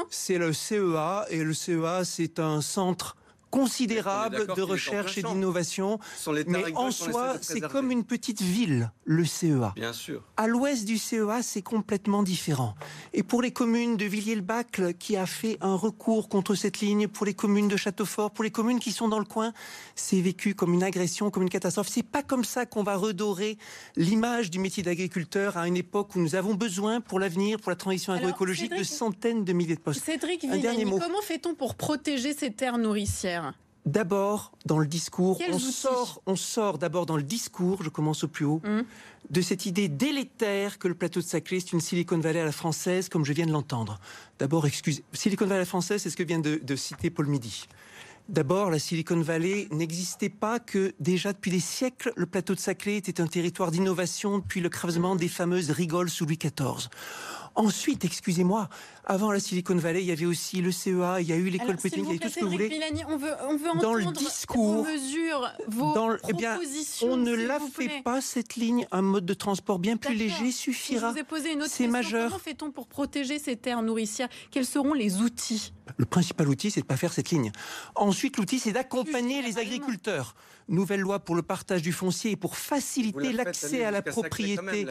[0.10, 1.26] c'est le CEA.
[1.30, 3.18] Et le CEA, c'est un centre
[3.50, 6.00] considérable de recherche et d'innovation.
[6.48, 9.74] Mais en soi, c'est comme une petite ville, le CEA.
[9.76, 10.24] Bien sûr.
[10.38, 12.76] À l'ouest du CEA, c'est complètement différent.
[13.14, 17.26] Et pour les communes de Villiers-le-Bacle, qui a fait un recours contre cette ligne, pour
[17.26, 19.54] les communes de Châteaufort, pour les communes qui sont dans le coin,
[19.96, 21.88] c'est vécu comme une agression, comme une catastrophe.
[21.90, 23.58] C'est pas comme ça qu'on va redorer
[23.96, 27.76] l'image du métier d'agriculteur à une époque où nous avons besoin, pour l'avenir, pour la
[27.76, 30.04] transition agroécologique, de centaines de milliers de postes.
[30.04, 33.47] Cédric Villani, comment fait-on pour protéger ces terres nourricières?
[33.88, 38.28] D'abord dans le discours, on sort, on sort d'abord dans le discours, je commence au
[38.28, 38.84] plus haut, hum.
[39.30, 42.52] de cette idée délétère que le plateau de Saclay est une Silicon Valley à la
[42.52, 44.00] française, comme je viens de l'entendre.
[44.40, 47.28] D'abord, excusez, Silicon Valley à la française, c'est ce que vient de, de citer Paul
[47.28, 47.68] Midi.
[48.30, 52.98] D'abord, la Silicon Valley n'existait pas que déjà depuis des siècles, le plateau de Saclay
[52.98, 56.90] était un territoire d'innovation depuis le crèvement des fameuses rigoles sous Louis XIV.
[57.58, 58.70] Ensuite, excusez-moi,
[59.04, 61.78] avant la Silicon Valley, il y avait aussi le CEA, il y a eu l'école
[61.78, 62.80] polytechnique, il y a tout ce que vous voulez.
[63.08, 66.60] on veut, on veut dans le discours, mesure vos dans, eh bien,
[67.02, 68.86] on ne la fait pas cette ligne.
[68.92, 71.10] Un mode de transport bien plus léger suffira.
[71.10, 71.90] je vous ai posé une autre question.
[71.90, 72.30] Majeur.
[72.30, 74.30] Comment fait-on pour protéger ces terres nourricières?
[74.52, 75.74] Quels seront les outils?
[75.98, 77.52] Le principal outil, c'est de ne pas faire cette ligne.
[77.96, 80.36] Ensuite, l'outil, c'est d'accompagner les agriculteurs
[80.70, 84.86] nouvelle loi pour le partage du foncier et pour faciliter l'accès à la propriété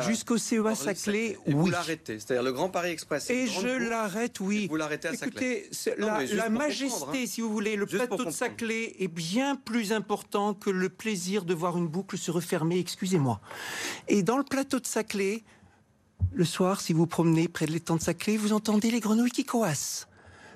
[0.00, 1.38] jusqu'au CEA Saclay.
[1.46, 1.61] oui.
[1.64, 3.30] Vous l'arrêtez, c'est-à-dire le Grand Paris Express.
[3.30, 4.66] Et je l'arrête, oui.
[4.68, 5.64] vous l'arrêtez à Saclay.
[5.70, 7.26] Écoutez, la, la majesté, hein.
[7.26, 11.54] si vous voulez, le plateau de Saclay est bien plus important que le plaisir de
[11.54, 12.78] voir une boucle se refermer.
[12.78, 13.40] Excusez-moi.
[14.08, 15.42] Et dans le plateau de Saclay,
[16.32, 19.44] le soir, si vous promenez près de l'étang de Saclay, vous entendez les grenouilles qui
[19.44, 20.06] coassent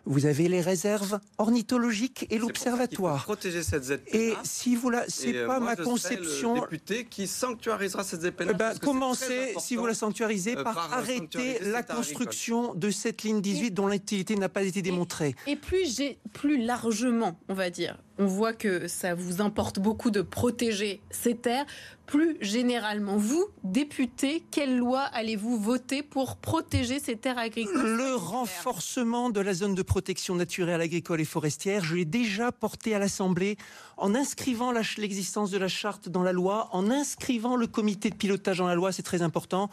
[0.07, 3.25] vous avez les réserves ornithologiques et l'observatoire.
[3.25, 4.17] Protéger cette ZPA.
[4.17, 6.55] Et si vous la, c'est euh, pas ma conception.
[6.55, 8.45] Le député qui sanctuarisera cette ZPA.
[8.51, 13.41] Eh ben, commencez, si vous la sanctuarisez, euh, par, arrêter la construction de cette ligne
[13.41, 15.35] 18 dont l'utilité n'a pas été démontrée.
[15.47, 19.79] Et, et plus j'ai, plus largement, on va dire, on voit que ça vous importe
[19.79, 21.67] beaucoup de protéger ces terres.
[22.07, 27.97] Plus généralement, vous, députés, quelle loi allez-vous voter pour protéger ces terres agricoles?
[27.97, 32.95] Le renforcement de la zone de protection naturelle, agricole et forestière, je l'ai déjà porté
[32.95, 33.57] à l'Assemblée
[33.97, 38.59] en inscrivant l'existence de la charte dans la loi, en inscrivant le comité de pilotage
[38.59, 39.69] dans la loi, c'est très important.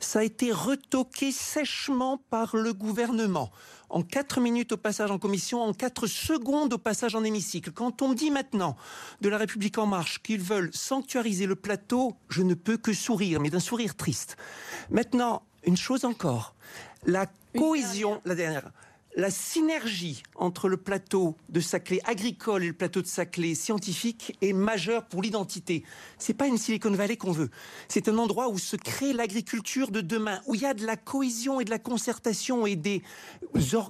[0.00, 3.52] Ça a été retoqué sèchement par le gouvernement
[3.88, 7.72] en 4 minutes au passage en commission, en 4 secondes au passage en hémicycle.
[7.72, 8.76] Quand on me dit maintenant
[9.20, 13.40] de la République en marche qu'ils veulent sanctuariser le plateau, je ne peux que sourire,
[13.40, 14.36] mais d'un sourire triste.
[14.90, 16.54] Maintenant, une chose encore,
[17.06, 18.70] la cohésion, la dernière,
[19.16, 24.52] la synergie entre le plateau de Saclay agricole et le plateau de Saclay scientifique est
[24.52, 25.84] majeure pour l'identité.
[26.18, 27.48] C'est pas une Silicon Valley qu'on veut.
[27.88, 30.96] C'est un endroit où se crée l'agriculture de demain, où il y a de la
[30.96, 33.02] cohésion et de la concertation et des,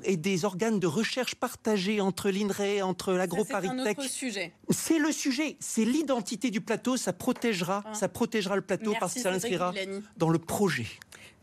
[0.05, 3.99] et des organes de recherche partagés entre l'INRAE, entre l'agroparitech.
[4.01, 4.55] C'est sujet.
[4.71, 5.57] C'est le sujet.
[5.59, 6.97] C'est l'identité du plateau.
[6.97, 7.95] Ça protégera, ah.
[7.95, 9.75] ça protégera le plateau parce que ça l'inscrira
[10.17, 10.87] dans le projet.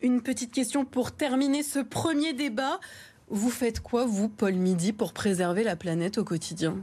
[0.01, 2.79] Une petite question pour terminer ce premier débat.
[3.33, 6.77] Vous faites quoi, vous, Paul Midi, pour préserver la planète au quotidien?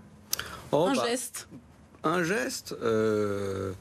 [0.73, 1.49] Oh, Un bah, geste
[2.03, 3.73] Un geste euh,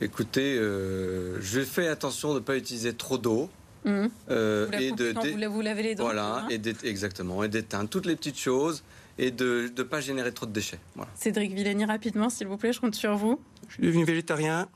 [0.00, 3.48] Écoutez, euh, je fais attention de ne pas utiliser trop d'eau.
[3.84, 4.06] Mmh.
[4.30, 6.02] Euh, et de, vous, vous lavez les dents.
[6.02, 8.82] Voilà, et exactement, et d'éteindre toutes les petites choses
[9.16, 10.80] et de ne pas générer trop de déchets.
[11.14, 13.40] Cédric Villani, rapidement, s'il vous plaît, je compte sur vous.
[13.68, 14.68] Je suis devenu végétarien.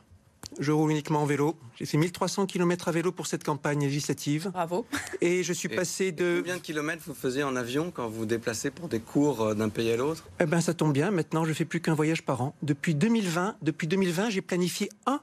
[0.58, 1.56] Je roule uniquement en vélo.
[1.76, 4.50] J'ai fait 1300 km à vélo pour cette campagne législative.
[4.52, 4.86] Bravo.
[5.20, 6.38] Et je suis passé de...
[6.40, 9.54] Combien de kilomètres vous faisiez en avion quand vous vous déplacez pour des cours euh,
[9.54, 10.28] d'un pays à l'autre?
[10.40, 11.10] Eh ben, ça tombe bien.
[11.10, 12.54] Maintenant, je fais plus qu'un voyage par an.
[12.62, 15.20] Depuis 2020, depuis 2020, j'ai planifié un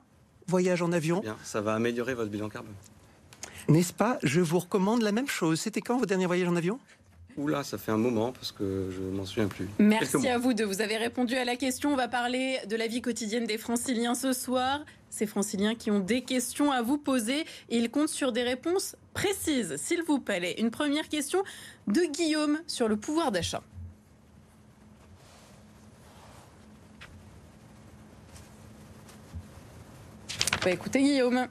[0.47, 1.19] voyage en avion.
[1.19, 2.73] Bien, ça va améliorer votre bilan carbone.
[3.67, 4.17] N'est-ce pas?
[4.23, 5.59] Je vous recommande la même chose.
[5.59, 6.79] C'était quand vos derniers voyages en avion?
[7.37, 9.69] Oula, ça fait un moment parce que je m'en souviens plus.
[9.77, 10.65] Merci à vous deux.
[10.65, 11.93] Vous avez répondu à la question.
[11.93, 14.81] On va parler de la vie quotidienne des franciliens ce soir.
[15.09, 19.75] Ces franciliens qui ont des questions à vous poser ils comptent sur des réponses précises,
[19.77, 20.55] s'il vous plaît.
[20.59, 21.43] Une première question
[21.87, 23.61] de Guillaume sur le pouvoir d'achat.
[30.63, 31.47] Bah, écoutez Guillaume.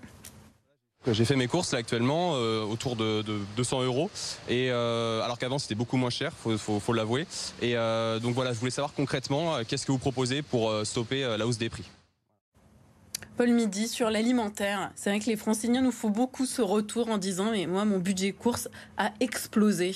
[1.11, 3.25] J'ai fait mes courses actuellement euh, autour de,
[3.57, 4.11] 200 euros
[4.49, 7.27] et euh, alors qu'avant c'était beaucoup moins cher, faut, faut, l'avouer.
[7.63, 11.47] Et euh, donc voilà, je voulais savoir concrètement qu'est-ce que vous proposez pour stopper la
[11.47, 11.85] hausse des prix?
[13.39, 14.91] Paul Midi sur l'alimentaire.
[14.97, 17.99] C'est vrai que les franciliens nous font beaucoup ce retour en disant mais moi mon
[17.99, 19.95] budget course a explosé.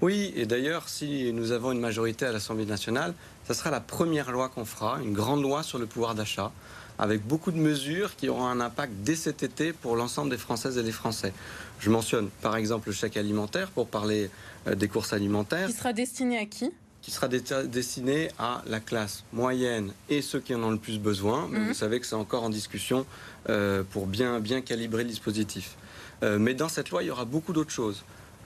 [0.00, 3.12] Oui, et d'ailleurs si nous avons une majorité à l'Assemblée nationale,
[3.44, 6.52] ça sera la première loi qu'on fera, une grande loi sur le pouvoir d'achat
[6.96, 10.78] avec beaucoup de mesures qui auront un impact dès cet été pour l'ensemble des Françaises
[10.78, 11.32] et des Français.
[11.80, 14.30] Je mentionne par exemple le chèque alimentaire pour parler
[14.68, 15.66] euh, des courses alimentaires.
[15.66, 16.70] Qui sera destiné à qui?
[17.06, 21.46] Qui sera destiné à la classe moyenne et ceux qui en ont le plus besoin.
[21.52, 21.68] Mais mhm.
[21.68, 23.06] vous savez que c'est encore en discussion
[23.48, 25.76] euh, pour bien, bien calibrer le dispositif.
[26.24, 28.02] Euh, mais dans cette loi, il y aura beaucoup d'autres choses.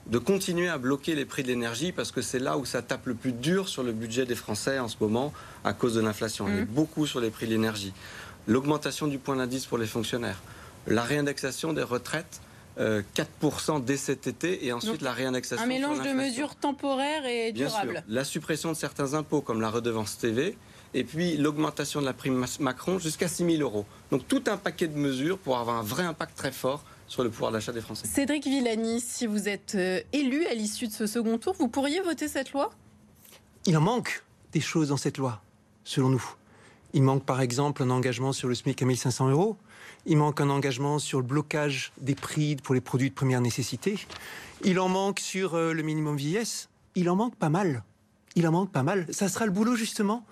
[0.09, 3.07] De continuer à bloquer les prix de l'énergie parce que c'est là où ça tape
[3.07, 5.33] le plus dur sur le budget des Français en ce moment
[5.65, 6.47] à cause de l'inflation.
[6.47, 6.67] Il y a mhm.
[6.67, 7.95] beaucoup sur les prix de l'énergie
[8.47, 10.41] l'augmentation du point d'indice pour les fonctionnaires,
[10.87, 12.41] la réindexation des retraites.
[12.81, 12.83] 4%
[13.77, 15.65] euh, dès cet été et ensuite la réindexation.
[15.65, 18.03] Un mélange de mesures temporaires et durables.
[18.09, 20.57] la suppression de certains impôts comme la redevance TV
[20.95, 23.85] et puis l'augmentation de la prime Macron jusqu'à 6 000 euros.
[24.11, 27.31] Donc tout un paquet de mesures pour avoir un vrai impact très fort sur le
[27.31, 28.07] pouvoir d'achat des Français.
[28.07, 32.01] Cédric Villani, si vous êtes euh, élu à l'issue de ce second tour, vous pourriez
[32.01, 32.71] voter cette loi?
[33.67, 35.43] Il en manque des choses dans cette loi,
[35.85, 36.25] selon nous.
[36.93, 39.57] Il manque par exemple un engagement sur le SMIC à 1500 euros.
[40.11, 43.97] Il manque un engagement sur le blocage des prix pour les produits de première nécessité.
[44.65, 46.69] Il en manque sur euh, le minimum vieillesse.
[46.97, 47.85] Il en manque pas mal.
[48.35, 49.07] Il en manque pas mal.
[49.11, 50.27] Ça sera le boulot justement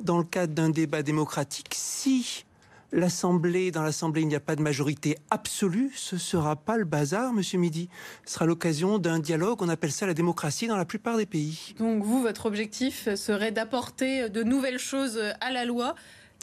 [0.00, 1.72] dans le cadre d'un débat démocratique.
[1.74, 2.44] Si
[2.92, 7.32] l'Assemblée, dans l'Assemblée, il n'y a pas de majorité absolue, ce sera pas le bazar,
[7.32, 7.88] Monsieur Midi.
[8.26, 9.62] Ce sera l'occasion d'un dialogue.
[9.62, 11.74] On appelle ça la démocratie dans la plupart des pays.
[11.78, 15.94] Donc vous, votre objectif serait d'apporter de nouvelles choses à la loi.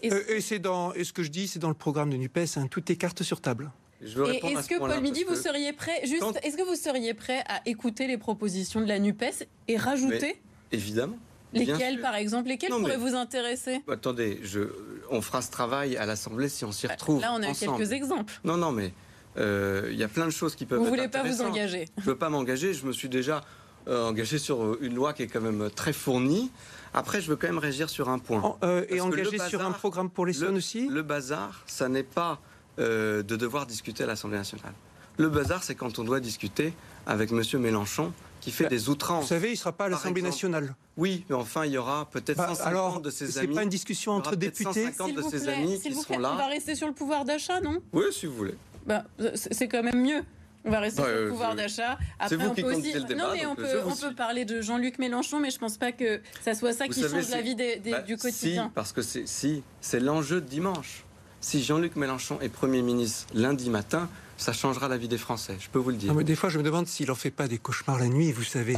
[0.03, 2.37] Et, euh, c'est dans, et ce que je dis, c'est dans le programme de Nupes.
[2.55, 3.71] Hein, toutes les cartes sur table.
[4.01, 8.07] est-ce que Paul Midi, vous seriez prêt, juste, est-ce que vous seriez prêt à écouter
[8.07, 11.17] les propositions de la Nupes et rajouter Évidemment.
[11.53, 13.81] Lesquelles, par exemple Lesquelles pourraient vous intéresser?
[13.89, 14.61] Attendez, je,
[15.09, 17.21] on fera ce travail à l'Assemblée si on s'y bah, retrouve.
[17.21, 18.39] Là, on a quelques exemples.
[18.43, 18.93] Non, non, mais
[19.37, 20.79] euh, il y a plein de choses qui peuvent.
[20.79, 22.73] Vous ne voulez pas vous engager Je ne veux pas m'engager.
[22.73, 23.41] Je me suis déjà
[23.87, 26.51] euh, engagé sur euh, une loi qui est quand même très fournie.
[26.93, 28.57] Après, je veux quand même régir sur un point.
[28.89, 32.39] et engager sur un programme pour les soins aussi Le bazar, ça n'est pas
[32.77, 34.73] de devoir discuter à l'Assemblée nationale.
[35.17, 36.73] Le bazar, c'est quand on doit discuter
[37.05, 37.43] avec M.
[37.59, 39.23] Mélenchon qui fait bah, des outrances.
[39.23, 40.75] Vous savez, il ne sera pas à l'Assemblée nationale.
[40.95, 43.47] Oui, mais enfin, il y aura peut-être 150 bah, de ses amis.
[43.49, 44.85] C'est pas une discussion entre députés.
[44.85, 46.31] 150 de ses amis qui seront là.
[46.33, 47.81] On va rester sur le pouvoir d'achat, non?
[47.91, 48.55] Oui, si vous voulez.
[48.85, 49.03] Bah,
[49.35, 50.23] c'est quand même mieux.
[50.65, 51.97] On va rester sur le pouvoir d'achat.
[52.19, 52.93] Après, on peut aussi.
[53.15, 56.21] non, mais on peut, on peut parler de Jean-Luc Mélenchon, mais je pense pas que
[56.43, 58.65] ça soit ça qui change la vie bah, du quotidien.
[58.65, 61.05] Si, parce que c'est si, c'est l'enjeu de dimanche.
[61.41, 65.69] Si Jean-Luc Mélenchon est Premier ministre lundi matin, ça changera la vie des Français, je
[65.69, 66.13] peux vous le dire.
[66.13, 68.43] mais des fois, je me demande s'il en fait pas des cauchemars la nuit, vous
[68.43, 68.77] savez,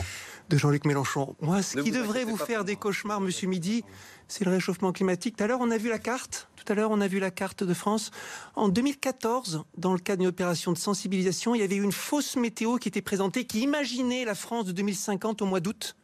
[0.51, 1.35] de Jean-Luc Mélenchon.
[1.41, 3.85] Moi, ce qui devrait vous faire des cauchemars, Monsieur Midi,
[4.27, 5.37] c'est le réchauffement climatique.
[5.37, 6.49] Tout à l'heure, on a vu la carte.
[6.57, 8.11] Tout à l'heure, on a vu la carte de France.
[8.55, 12.77] En 2014, dans le cadre d'une opération de sensibilisation, il y avait une fausse météo
[12.77, 15.95] qui était présentée, qui imaginait la France de 2050 au mois d'août.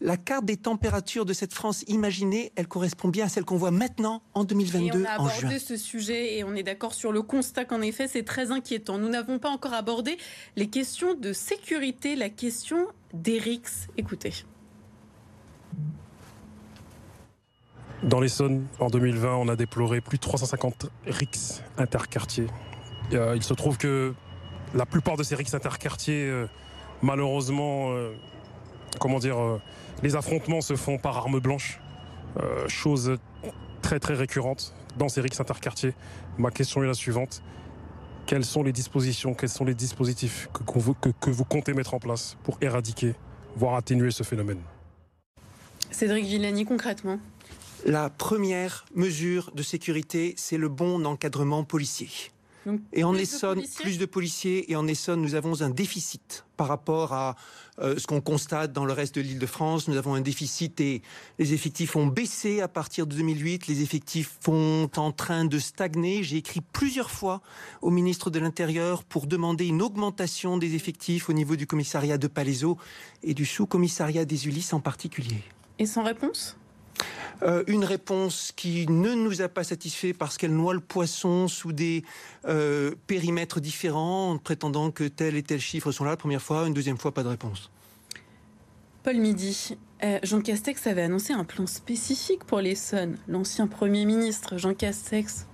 [0.00, 3.70] La carte des températures de cette France imaginée, elle correspond bien à celle qu'on voit
[3.70, 4.86] maintenant en 2022.
[4.86, 8.08] Et on a abordé ce sujet et on est d'accord sur le constat qu'en effet
[8.08, 8.98] c'est très inquiétant.
[8.98, 10.18] Nous n'avons pas encore abordé
[10.56, 13.88] les questions de sécurité, la question des RICS.
[13.96, 14.32] Écoutez.
[18.02, 22.48] Dans l'Essonne, en 2020, on a déploré plus de 350 RIX interquartiers.
[23.14, 24.12] Euh, il se trouve que
[24.74, 26.46] la plupart de ces RIX interquartiers, euh,
[27.00, 28.12] malheureusement, euh,
[29.00, 29.36] comment dire,
[30.02, 31.80] les affrontements se font par arme blanche.
[32.68, 33.16] chose
[33.82, 35.94] très très récurrente dans ces RIX interquartiers.
[36.38, 37.42] Ma question est la suivante.
[38.26, 42.58] Quelles sont les dispositions, quels sont les dispositifs que vous comptez mettre en place pour
[42.60, 43.14] éradiquer,
[43.56, 44.60] voire atténuer ce phénomène?
[45.90, 47.18] Cédric Villani, concrètement
[47.84, 52.08] la première mesure de sécurité, c'est le bon encadrement policier.
[52.92, 54.70] et en Essonne, plus de policiers.
[54.72, 57.36] Et en Essonne, nous avons un déficit par rapport à
[57.80, 59.88] euh, ce qu'on constate dans le reste de l'île de France.
[59.88, 61.02] Nous avons un déficit et
[61.38, 63.66] les effectifs ont baissé à partir de 2008.
[63.66, 66.22] Les effectifs sont en train de stagner.
[66.22, 67.40] J'ai écrit plusieurs fois
[67.82, 72.28] au ministre de l'Intérieur pour demander une augmentation des effectifs au niveau du commissariat de
[72.28, 72.78] Palaiseau
[73.22, 75.42] et du sous-commissariat des Ulysses en particulier.
[75.78, 76.56] Et sans réponse?
[77.42, 81.72] Euh, une réponse qui ne nous a pas satisfait parce qu'elle noie le poisson sous
[81.72, 82.04] des
[82.46, 86.66] euh, périmètres différents, en prétendant que tel et tel chiffre sont là la première fois,
[86.66, 87.70] une deuxième fois, pas de réponse.
[89.02, 93.18] Paul Midi, euh, Jean Castex avait annoncé un plan spécifique pour les l'Essonne.
[93.28, 95.46] L'ancien Premier ministre, Jean Castex,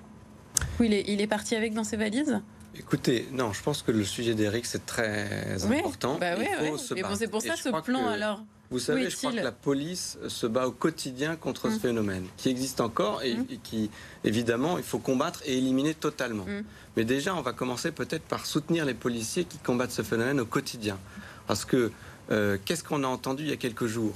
[0.78, 2.40] où il est, il est parti avec dans ses valises?
[2.78, 6.18] Écoutez, non, je pense que le sujet d'Eric, c'est très important.
[6.20, 6.36] Bah
[6.78, 10.66] c'est pour ça ce plan, alors vous savez, je crois que la police se bat
[10.66, 11.80] au quotidien contre ce hum.
[11.80, 13.46] phénomène, qui existe encore hum.
[13.50, 13.90] et, qui,
[14.24, 16.44] évidemment, il faut combattre et éliminer totalement.
[16.44, 16.62] Hum.
[16.96, 20.46] Mais déjà, on va commencer peut-être par soutenir les policiers qui combattent ce phénomène au
[20.46, 20.98] quotidien.
[21.46, 21.90] Parce que,
[22.30, 24.14] euh, qu'est-ce qu'on a entendu il y a quelques jours?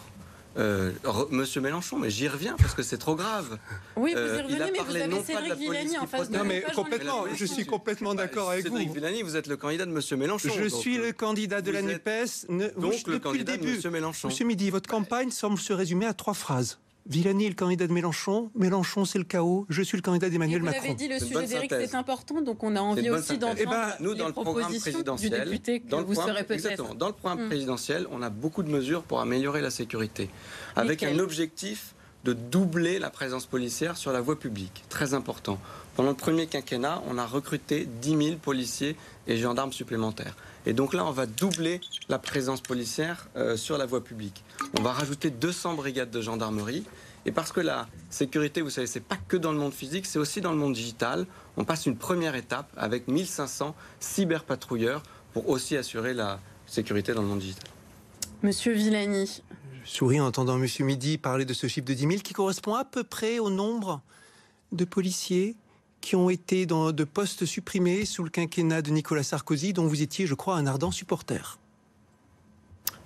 [0.56, 0.92] Euh,
[1.30, 3.58] Monsieur Mélenchon, mais j'y reviens parce que c'est trop grave.
[3.96, 6.64] Oui, vous y euh, revenez, mais vous avez Cédric Villani en face de Non, mais
[6.74, 8.76] complètement, je suis complètement d'accord avec vous.
[8.76, 10.50] Cédric Villani, vous êtes le candidat de Monsieur Mélenchon.
[10.56, 12.46] Je suis le candidat de la NUPES.
[12.78, 14.28] donc le candidat de Monsieur Mélenchon.
[14.28, 16.78] Monsieur Midi, votre campagne semble se résumer à trois phrases.
[17.06, 20.62] Villani est le candidat de Mélenchon, Mélenchon c'est le chaos, je suis le candidat d'Emmanuel
[20.62, 20.80] Macron.
[20.80, 23.66] Vous avez dit le sujet d'Éric c'est important, donc on a envie aussi d'entendre eh
[23.66, 26.94] ben, nous, dans le programme présidentiel, député que vous serez peut-être.
[26.94, 27.48] Dans le programme hmm.
[27.48, 30.30] présidentiel, on a beaucoup de mesures pour améliorer la sécurité,
[30.76, 31.94] avec un objectif
[32.24, 35.58] de doubler la présence policière sur la voie publique, très important.
[35.96, 38.96] Pendant le premier quinquennat, on a recruté 10 000 policiers
[39.26, 40.34] et gendarmes supplémentaires.
[40.66, 44.44] Et donc là, on va doubler la présence policière euh, sur la voie publique.
[44.78, 46.84] On va rajouter 200 brigades de gendarmerie.
[47.26, 50.18] Et parce que la sécurité, vous savez, c'est pas que dans le monde physique, c'est
[50.18, 51.26] aussi dans le monde digital.
[51.56, 55.02] On passe une première étape avec 1500 cyberpatrouilleurs
[55.32, 57.64] pour aussi assurer la sécurité dans le monde digital.
[58.42, 59.42] Monsieur Villani.
[59.84, 62.74] Je souris en entendant Monsieur Midi parler de ce chiffre de 10 000 qui correspond
[62.74, 64.00] à peu près au nombre
[64.72, 65.56] de policiers
[66.04, 70.02] qui ont été dans de postes supprimés sous le quinquennat de Nicolas Sarkozy, dont vous
[70.02, 71.58] étiez, je crois, un ardent supporter.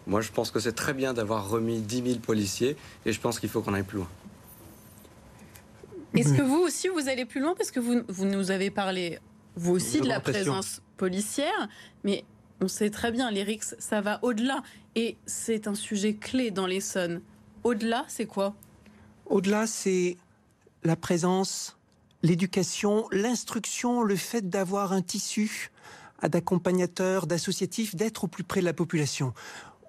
[0.08, 2.76] Moi, je pense que c'est très bien d'avoir remis 10 000 policiers
[3.06, 4.08] et je pense qu'il faut qu'on aille plus loin.
[6.16, 7.54] Est-ce que vous aussi, vous allez plus loin?
[7.54, 9.20] Parce que vous, vous nous avez parlé,
[9.54, 11.68] vous aussi, de la présence policière,
[12.02, 12.24] mais
[12.60, 14.64] on sait très bien, les ça va au-delà.
[14.96, 17.20] Et c'est un sujet clé dans l'Essonne.
[17.62, 18.56] Au-delà, c'est quoi?
[19.26, 20.16] Au-delà, c'est
[20.82, 21.77] la présence
[22.22, 25.70] l'éducation, l'instruction, le fait d'avoir un tissu
[26.22, 29.34] d'accompagnateurs, d'associatifs, d'être au plus près de la population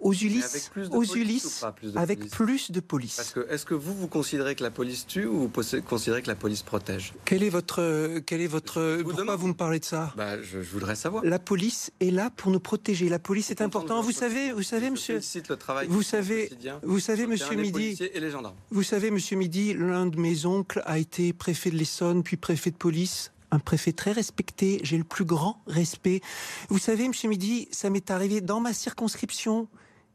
[0.02, 3.16] aux Ulysses, aux Ulysse, avec plus de police.
[3.18, 6.28] Parce que est-ce que vous vous considérez que la police tue ou vous considérez que
[6.28, 7.14] la police protège?
[7.26, 10.14] Quel est votre quel est votre pourquoi vous me parlez de ça?
[10.16, 11.24] Bah, je, voudrais savoir.
[11.24, 13.10] La police est là pour nous protéger.
[13.10, 14.04] La police est importante.
[14.04, 15.20] Vous savez, vous savez, monsieur.
[15.50, 16.50] Le travail vous savez,
[16.84, 17.97] vous savez, monsieur Midi.
[18.14, 18.56] Et les gendarmes.
[18.72, 22.72] Vous savez, monsieur Midi, l'un de mes oncles a été préfet de l'Essonne, puis préfet
[22.72, 26.22] de police un préfet très respecté, j'ai le plus grand respect.
[26.70, 29.68] Vous savez, Monsieur Midi, ça m'est arrivé dans ma circonscription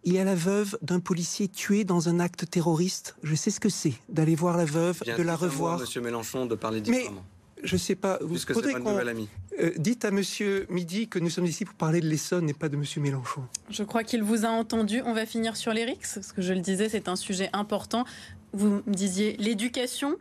[0.05, 3.17] il y a la veuve d'un policier tué dans un acte terroriste.
[3.23, 5.79] Je sais ce que c'est d'aller voir la veuve, de la revoir.
[5.81, 7.23] Monsieur Mélenchon, de parler différemment.
[7.23, 8.19] Mais je sais pas.
[8.19, 9.29] Puisque c'est pas nouvel ami.
[9.61, 12.69] Euh, dites à Monsieur Midi que nous sommes ici pour parler de l'Essonne et pas
[12.69, 13.43] de Monsieur Mélenchon.
[13.71, 15.01] Je crois qu'il vous a entendu.
[15.07, 18.05] On va finir sur les RICS, parce que je le disais, c'est un sujet important.
[18.53, 20.17] Vous me disiez l'éducation,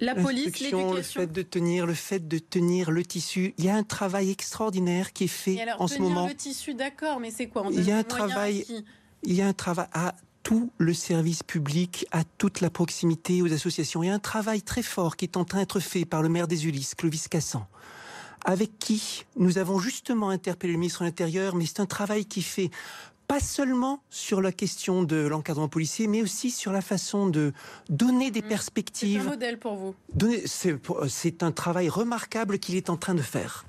[0.00, 0.94] la police, l'éducation.
[0.94, 3.54] Le fait de tenir, le fait de tenir le tissu.
[3.58, 6.28] Il y a un travail extraordinaire qui est fait en ce moment.
[6.28, 7.66] le tissu, d'accord, mais c'est quoi?
[7.72, 8.64] Il y a un travail.
[9.22, 13.52] Il y a un travail à tout le service public, à toute la proximité, aux
[13.52, 14.02] associations.
[14.02, 16.28] Il y a un travail très fort qui est en train d'être fait par le
[16.28, 17.66] maire des Ulysses, Clovis Cassan,
[18.44, 22.40] avec qui nous avons justement interpellé le ministre de l'Intérieur, mais c'est un travail qui
[22.40, 22.70] fait
[23.26, 27.52] pas seulement sur la question de l'encadrement policier, mais aussi sur la façon de
[27.90, 28.48] donner des mmh.
[28.48, 29.20] perspectives.
[29.20, 29.94] C'est un modèle pour vous?
[31.08, 33.66] C'est un travail remarquable qu'il est en train de faire.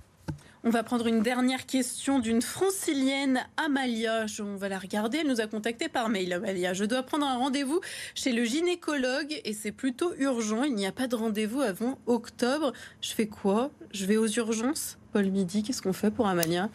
[0.65, 4.25] On va prendre une dernière question d'une francilienne, Amalia.
[4.41, 5.19] On va la regarder.
[5.19, 6.73] Elle nous a contacté par mail, Amalia.
[6.73, 7.79] Je dois prendre un rendez-vous
[8.13, 10.63] chez le gynécologue et c'est plutôt urgent.
[10.63, 12.73] Il n'y a pas de rendez-vous avant octobre.
[12.99, 13.71] Je fais quoi?
[13.93, 14.97] Je vais aux urgences?
[15.13, 16.67] Paul Midi, qu'est-ce qu'on fait pour Amalia?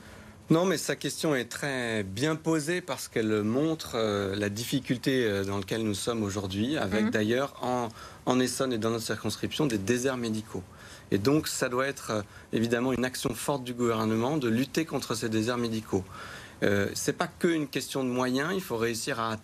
[0.49, 5.45] Non, mais sa question est très bien posée parce qu'elle montre euh, la difficulté euh,
[5.45, 7.11] dans laquelle nous sommes aujourd'hui, avec mhm.
[7.11, 7.89] d'ailleurs en,
[8.24, 10.62] en Essonne et dans notre circonscription des déserts médicaux.
[11.11, 15.15] Et donc, ça doit être euh, évidemment une action forte du gouvernement de lutter contre
[15.15, 16.05] ces déserts médicaux.
[16.63, 19.37] Euh, c'est pas qu'une question de moyens, il faut réussir à,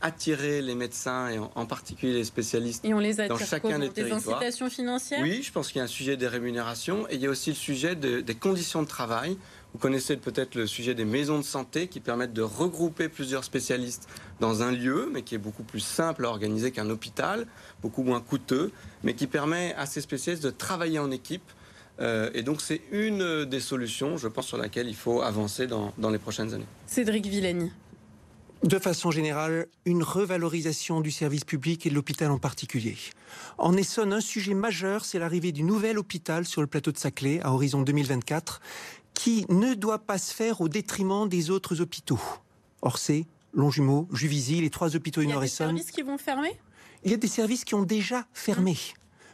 [0.00, 4.12] attirer les médecins et en, particulier les spécialistes et on les dans chacun des, des
[4.12, 5.20] incitations financières?
[5.20, 7.50] Oui, je pense qu'il y a un sujet des rémunérations et il y a aussi
[7.50, 9.36] le sujet des conditions de travail.
[9.78, 14.08] Vous connaissez peut-être le sujet des maisons de santé qui permettent de regrouper plusieurs spécialistes
[14.40, 17.46] dans un lieu, mais qui est beaucoup plus simple à organiser qu'un hôpital,
[17.80, 18.72] beaucoup moins coûteux,
[19.04, 21.48] mais qui permet à ces spécialistes de travailler en équipe.
[22.00, 25.92] Euh, et donc c'est une des solutions, je pense, sur laquelle il faut avancer dans,
[25.96, 26.66] dans les prochaines années.
[26.88, 27.70] Cédric Villani.
[28.64, 32.96] De façon générale, une revalorisation du service public et de l'hôpital en particulier.
[33.56, 37.40] En Essonne, un sujet majeur, c'est l'arrivée du nouvel hôpital sur le plateau de Saclay
[37.44, 38.60] à horizon 2024,
[39.18, 42.20] qui ne doit pas se faire au détriment des autres hôpitaux.
[42.82, 45.76] Orsay, Longjumeau, Juvisy, les trois hôpitaux du Nord-Essonne.
[45.76, 46.60] Il y a des services qui vont fermer?
[47.02, 48.76] Il y a des services qui ont déjà fermé.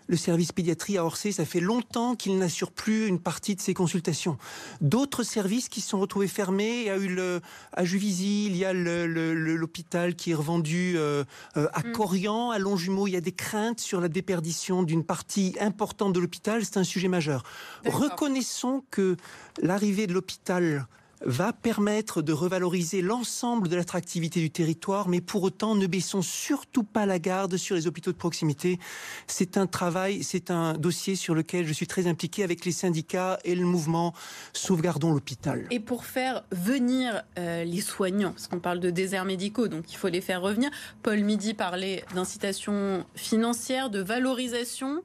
[0.07, 3.73] Le service pédiatrie à Orsay, ça fait longtemps qu'il n'assure plus une partie de ses
[3.73, 4.37] consultations.
[4.81, 7.41] D'autres services qui se sont retrouvés fermés, il y a eu le,
[7.73, 11.25] à Juvisy, il y a l'hôpital qui est revendu euh,
[11.57, 11.93] euh, à mm.
[11.93, 13.07] Corian, à Longjumeau.
[13.07, 16.65] Il y a des craintes sur la déperdition d'une partie importante de l'hôpital.
[16.65, 17.45] C'est un sujet majeur.
[17.87, 19.17] Reconnaissons que
[19.63, 20.87] l'arrivée de l'hôpital
[21.25, 26.85] va permettre de revaloriser l'ensemble de l'attractivité du territoire, mais pour autant ne baissons surtout
[26.85, 28.79] pas la garde sur les hôpitaux de proximité.
[29.27, 33.39] C'est un travail, c'est un dossier sur lequel je suis très impliqué avec les syndicats
[33.45, 34.15] et le mouvement
[34.53, 35.67] Sauvegardons l'hôpital.
[35.71, 39.97] Et pour faire venir euh, les soignants, parce qu'on parle de déserts médicaux, donc il
[39.97, 40.71] faut les faire revenir.
[41.03, 45.03] Paul Midi parlait d'incitation financière, de valorisation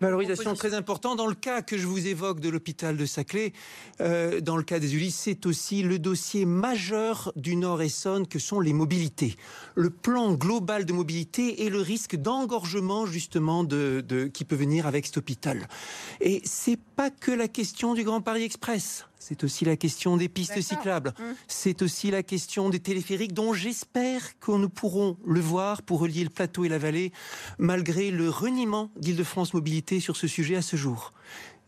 [0.00, 1.16] Valorisation très importante.
[1.16, 3.52] Dans le cas que je vous évoque de l'hôpital de Saclay,
[4.00, 8.60] euh, dans le cas des Ulysses, c'est aussi le dossier majeur du Nord-Essonne que sont
[8.60, 9.36] les mobilités.
[9.74, 14.86] Le plan global de mobilité et le risque d'engorgement justement de, de, qui peut venir
[14.86, 15.68] avec cet hôpital.
[16.20, 19.06] Et c'est pas que la question du Grand Paris Express.
[19.18, 21.14] C'est aussi la question des pistes cyclables.
[21.18, 21.22] Mmh.
[21.48, 26.24] C'est aussi la question des téléphériques dont j'espère que nous pourrons le voir pour relier
[26.24, 27.12] le plateau et la vallée,
[27.58, 31.12] malgré le reniement d'Île-de-France Mobilité sur ce sujet à ce jour.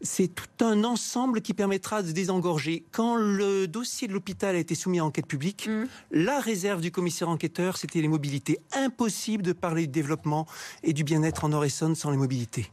[0.01, 2.85] C'est tout un ensemble qui permettra de désengorger.
[2.93, 5.87] Quand le dossier de l'hôpital a été soumis à enquête publique, mmh.
[6.13, 8.61] la réserve du commissaire enquêteur, c'était les mobilités.
[8.77, 10.47] Impossible de parler du développement
[10.85, 12.71] et du bien-être en Nord-Essonne sans les mobilités.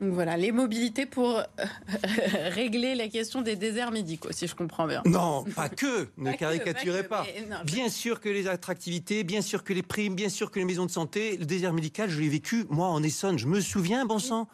[0.00, 1.42] Donc voilà, les mobilités pour euh,
[2.50, 5.02] régler la question des déserts médicaux, si je comprends bien.
[5.06, 7.26] Non, pas que, ne caricaturez pas.
[7.64, 10.84] bien sûr que les attractivités, bien sûr que les primes, bien sûr que les maisons
[10.84, 13.38] de santé, le désert médical, je l'ai vécu, moi, en Essonne.
[13.38, 14.48] Je me souviens, bon sang,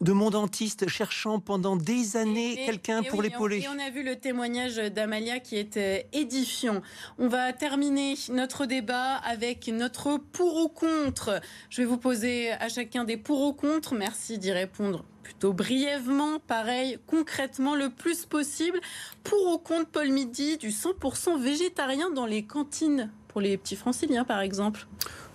[0.00, 3.60] de mon dentiste cherchant pendant des années quelqu'un pour l'épauler.
[3.60, 6.82] Et on a vu le témoignage d'Amalia qui est euh, édifiant.
[7.18, 11.40] On va terminer notre débat avec notre pour ou contre.
[11.70, 13.94] Je vais vous poser à chacun des pour ou contre.
[13.94, 18.78] Merci d'y répondre plutôt brièvement, pareil, concrètement, le plus possible.
[19.24, 24.24] Pour au compte Paul Midi du 100% végétarien dans les cantines pour les petits franciliens,
[24.24, 24.86] par exemple?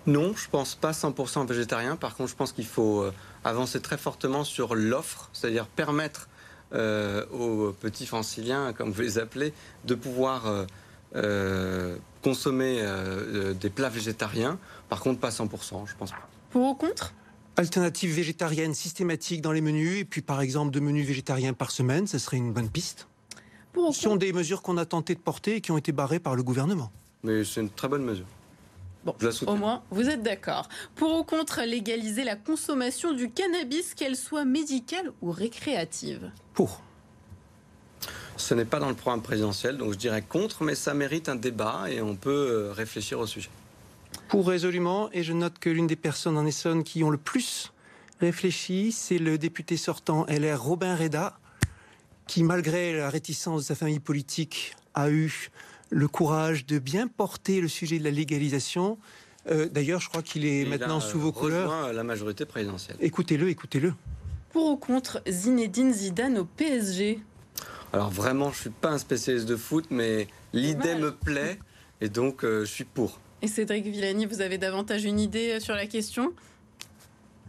[0.06, 1.96] Non, je pense pas 100% végétarien.
[1.96, 3.12] Par contre, je pense qu'il faut euh,
[3.44, 6.28] avancer très fortement sur l'offre, c'est-à-dire permettre
[6.72, 9.52] euh, aux petits franciliens, comme vous les appelez,
[9.84, 10.66] de pouvoir
[11.16, 12.84] euh, consommer
[13.60, 14.58] des plats végétariens.
[14.88, 16.28] Par contre, pas 100%, je pense pas.
[16.50, 17.14] Pour ou contre?
[17.56, 22.06] Alternative végétarienne systématique dans les menus, et puis par exemple deux menus végétariens par semaine,
[22.06, 23.06] ce serait une bonne piste.
[23.74, 26.34] Ce sont des mesures qu'on a tenté de porter et qui ont été barrées par
[26.34, 26.90] le gouvernement.
[27.22, 28.26] mais c'est une très bonne mesure.
[29.04, 29.14] Bon,
[29.46, 30.68] au moins, vous êtes d'accord.
[30.94, 36.82] Pour ou contre légaliser la consommation du cannabis, qu'elle soit médicale ou récréative Pour.
[38.36, 41.36] Ce n'est pas dans le programme présidentiel, donc je dirais contre, mais ça mérite un
[41.36, 43.50] débat et on peut euh, réfléchir au sujet.
[44.28, 47.72] Pour résolument, et je note que l'une des personnes en Essonne qui ont le plus
[48.20, 51.38] réfléchi, c'est le député sortant LR Robin Reda,
[52.26, 55.50] qui, malgré la réticence de sa famille politique, a eu
[55.90, 58.98] le courage de bien porter le sujet de la légalisation.
[59.50, 61.92] Euh, d'ailleurs, je crois qu'il est maintenant sous vos couleurs.
[61.92, 62.96] la majorité présidentielle.
[63.00, 63.92] Écoutez-le, écoutez-le.
[64.52, 67.20] Pour ou contre Zinedine Zidane au PSG
[67.92, 71.58] Alors vraiment, je suis pas un spécialiste de foot, mais l'idée me plaît
[72.00, 73.20] et donc euh, je suis pour.
[73.42, 76.32] Et Cédric Villani, vous avez davantage une idée euh, sur la question?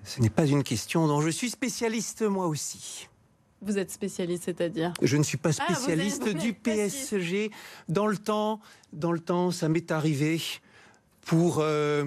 [0.04, 3.08] Ce n'est pas une question dont je suis spécialiste moi aussi.
[3.62, 7.52] Vous êtes spécialiste, c'est-à-dire Je ne suis pas ah, spécialiste du PSG.
[7.90, 8.60] Dans le temps,
[8.92, 10.42] dans le temps, ça m'est arrivé
[11.22, 12.06] pour, euh,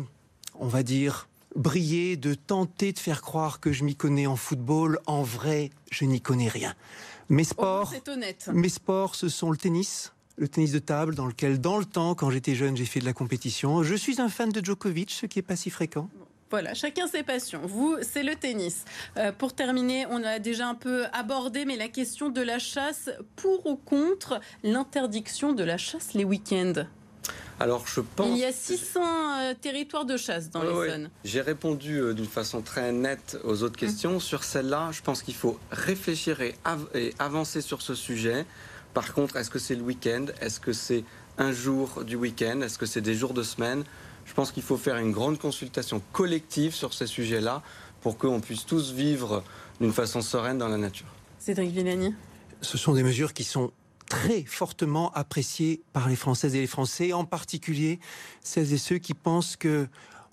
[0.58, 4.98] on va dire, briller, de tenter de faire croire que je m'y connais en football.
[5.06, 6.74] En vrai, je n'y connais rien.
[7.28, 8.50] Mes sports, honnête.
[8.52, 12.14] mes sports, ce sont le tennis, le tennis de table, dans lequel, dans le temps,
[12.14, 13.82] quand j'étais jeune, j'ai fait de la compétition.
[13.82, 16.10] Je suis un fan de Djokovic, ce qui est pas si fréquent.
[16.50, 17.60] Voilà, chacun ses passions.
[17.64, 18.84] Vous, c'est le tennis.
[19.16, 23.10] Euh, pour terminer, on a déjà un peu abordé, mais la question de la chasse,
[23.36, 26.84] pour ou contre l'interdiction de la chasse les week-ends
[27.60, 28.28] alors, je pense.
[28.28, 31.10] Il y a 600 euh, territoires de chasse dans les zones.
[31.24, 33.88] J'ai répondu euh, d'une façon très nette aux autres hum.
[33.88, 34.20] questions.
[34.20, 36.54] Sur celle-là, je pense qu'il faut réfléchir et,
[37.18, 38.44] avancer sur ce sujet.
[38.92, 40.26] Par contre, est-ce que c'est le week-end?
[40.40, 41.04] Est-ce que c'est
[41.38, 42.60] un jour du week-end?
[42.60, 43.84] Est-ce que c'est des jours de semaine?
[44.24, 47.62] Je pense qu'il faut faire une grande consultation collective sur ces sujets-là
[48.00, 49.42] pour qu'on puisse tous vivre
[49.80, 51.06] d'une façon sereine dans la nature.
[51.38, 52.14] Cédric Villani
[52.60, 53.72] Ce sont des mesures qui sont
[54.08, 57.98] très fortement appréciées par les Françaises et les Français, en particulier
[58.42, 59.88] celles et ceux qui pensent que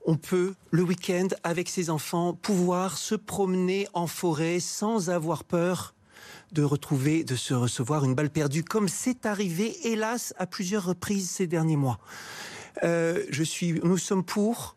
[0.05, 5.93] on peut, le week-end, avec ses enfants, pouvoir se promener en forêt sans avoir peur
[6.51, 11.29] de retrouver, de se recevoir une balle perdue, comme c'est arrivé, hélas, à plusieurs reprises
[11.29, 11.99] ces derniers mois.
[12.83, 14.75] Euh, je suis, nous sommes pour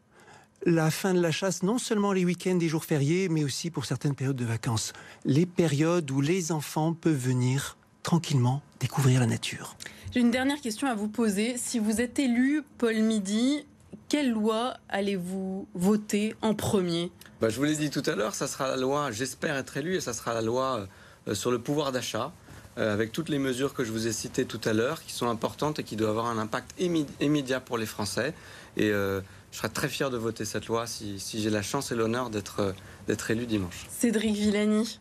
[0.67, 3.85] la fin de la chasse, non seulement les week-ends et jours fériés, mais aussi pour
[3.85, 4.93] certaines périodes de vacances.
[5.25, 9.77] Les périodes où les enfants peuvent venir tranquillement découvrir la nature.
[10.13, 11.57] J'ai une dernière question à vous poser.
[11.59, 13.67] Si vous êtes élu, Paul Midi,
[14.09, 17.11] quelle loi allez-vous voter en premier?
[17.41, 19.97] Bah, Je vous l'ai dit tout à l'heure, ça sera la loi, j'espère être élu,
[19.97, 20.87] et ça sera la loi
[21.29, 22.33] euh, sur le pouvoir d'achat.
[22.77, 25.29] Euh, avec toutes les mesures que je vous ai citées tout à l'heure, qui sont
[25.29, 26.75] importantes et qui doivent avoir un impact
[27.21, 28.35] immédiat pour les Français.
[28.77, 29.21] Et euh,
[29.53, 32.73] je serai très fier de voter cette loi si, j'ai la chance et l'honneur euh,
[33.07, 33.87] d'être élu dimanche.
[33.91, 34.99] Cédric Villani.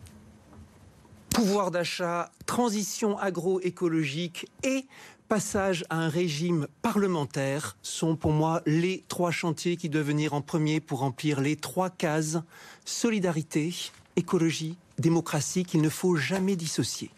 [1.32, 4.86] Pouvoir d'achat, transition agroécologique et
[5.28, 10.42] passage à un régime parlementaire sont pour moi les trois chantiers qui doivent venir en
[10.42, 12.38] premier pour remplir les trois cases
[12.86, 13.74] solidarité,
[14.16, 17.10] écologie, démocratie qu'il ne faut jamais dissocier.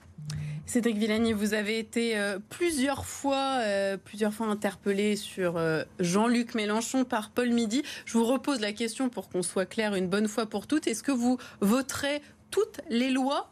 [0.65, 6.55] Cédric Villani, vous avez été euh, plusieurs fois, euh, plusieurs fois interpellé sur euh, Jean-Luc
[6.55, 7.83] Mélenchon par Paul Midi.
[8.05, 10.87] Je vous repose la question pour qu'on soit clair une bonne fois pour toutes.
[10.87, 13.51] Est-ce que vous voterez toutes les lois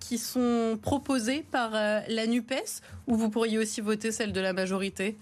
[0.00, 5.16] qui sont proposées par la NUPES ou vous pourriez aussi voter celle de la majorité?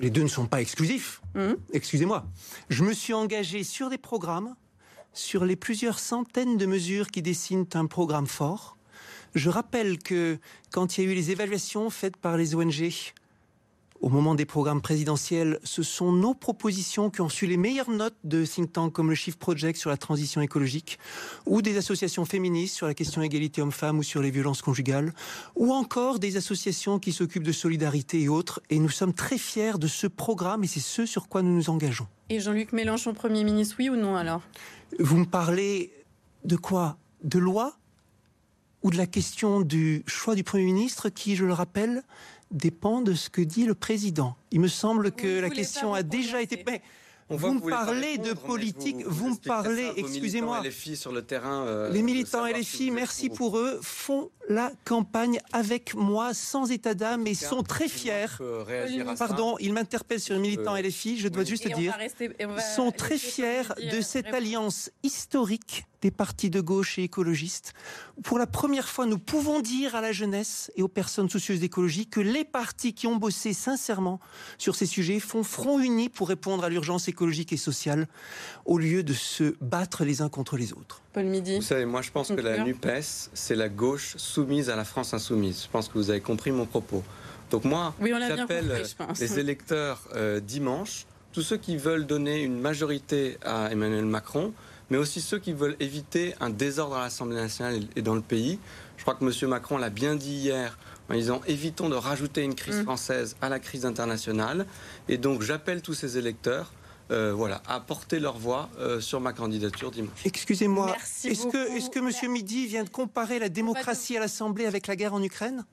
[0.00, 1.22] Les deux ne sont pas exclusifs.
[1.34, 1.56] Hum.
[1.72, 2.26] Excusez-moi.
[2.68, 4.54] Je me suis engagé sur des programmes,
[5.14, 8.76] sur les plusieurs centaines de mesures qui dessinent un programme fort
[9.34, 10.38] je rappelle que
[10.70, 12.92] quand il y a eu les évaluations faites par les ONG
[14.00, 18.16] au moment des programmes présidentiels, ce sont nos propositions qui ont su les meilleures notes
[18.22, 20.98] de think tanks comme le Shift Project sur la transition écologique,
[21.46, 25.14] ou des associations féministes sur la question égalité homme-femme ou sur les violences conjugales,
[25.56, 28.60] ou encore des associations qui s'occupent de solidarité et autres.
[28.68, 31.70] Et nous sommes très fiers de ce programme et c'est ce sur quoi nous nous
[31.70, 32.06] engageons.
[32.28, 34.42] Et Jean-Luc Mélenchon, Premier ministre, oui ou non alors?
[34.98, 35.92] Vous me parlez
[36.44, 36.98] de quoi?
[37.22, 37.78] De loi?
[38.84, 42.02] Ou de la question du choix du Premier ministre qui, je le rappelle,
[42.52, 44.36] dépend de ce que dit le président.
[44.52, 46.62] Il me semble que la question a déjà été
[47.30, 50.60] vous me parlez de politique, vous, me parlez, excusez-moi.
[50.62, 51.66] Les filles sur le terrain.
[51.66, 56.70] Euh, les militants et les filles, merci pour eux, font la campagne avec moi sans
[56.70, 58.26] état d'âme et sont très fiers.
[59.18, 61.96] Pardon, ils m'interpellent sur les militants et les filles, je dois juste dire,
[62.76, 67.72] sont très fiers de cette alliance historique des partis de gauche et écologistes.
[68.24, 72.06] Pour la première fois, nous pouvons dire à la jeunesse et aux personnes soucieuses d'écologie
[72.06, 74.20] que les partis qui ont bossé sincèrement
[74.58, 78.06] sur ces sujets font front uni pour répondre à l'urgence écologique et sociale
[78.66, 81.00] au lieu de se battre les uns contre les autres.
[81.14, 81.56] Paul Midi.
[81.56, 85.14] Vous savez, moi je pense que la NUPES, c'est la gauche soumise à la France
[85.14, 85.62] insoumise.
[85.62, 87.02] Je pense que vous avez compris mon propos.
[87.50, 88.84] Donc moi, j'appelle
[89.18, 94.52] les électeurs euh, dimanche, tous ceux qui veulent donner une majorité à Emmanuel Macron,
[94.90, 98.58] mais aussi ceux qui veulent éviter un désordre à l'Assemblée nationale et dans le pays.
[98.96, 99.48] Je crois que M.
[99.48, 100.78] Macron l'a bien dit hier
[101.08, 102.84] en disant évitons de rajouter une crise mm.
[102.84, 104.66] française à la crise internationale.
[105.08, 106.72] Et donc j'appelle tous ces électeurs
[107.10, 110.24] euh, voilà, à porter leur voix euh, sur ma candidature dimanche.
[110.24, 112.32] Excusez-moi, est-ce que, est que M.
[112.32, 115.64] Midi vient de comparer la démocratie à l'Assemblée avec la guerre en Ukraine?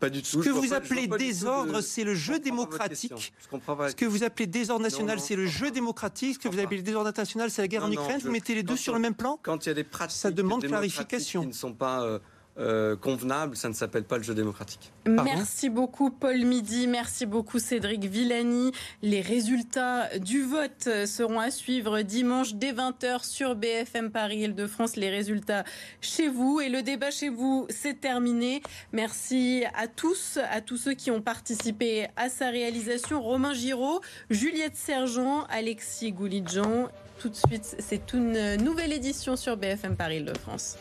[0.00, 0.42] Pas du tout.
[0.42, 3.32] Ce que vous appelez désordre, c'est le jeu démocratique.
[3.38, 6.34] Ce que vous appelez désordre national, c'est le jeu démocratique.
[6.34, 8.20] Ce que vous appelez désordre international, c'est la guerre en Ukraine.
[8.22, 10.30] Vous mettez les deux sur le même plan Quand il y a des pratiques ça
[10.30, 11.42] demande clarification.
[11.42, 12.20] qui ne sont pas
[12.60, 14.92] euh, convenable, ça ne s'appelle pas le jeu démocratique.
[15.06, 18.72] Merci beaucoup Paul Midi, merci beaucoup Cédric Villani.
[19.02, 24.96] Les résultats du vote seront à suivre dimanche dès 20h sur BFM Paris Île-de-France.
[24.96, 25.64] Les résultats
[26.02, 28.62] chez vous et le débat chez vous, c'est terminé.
[28.92, 33.22] Merci à tous, à tous ceux qui ont participé à sa réalisation.
[33.22, 36.88] Romain Giraud, Juliette Sergent, Alexis Goulidjan.
[37.18, 40.76] Tout de suite, c'est une nouvelle édition sur BFM Paris Île-de-France.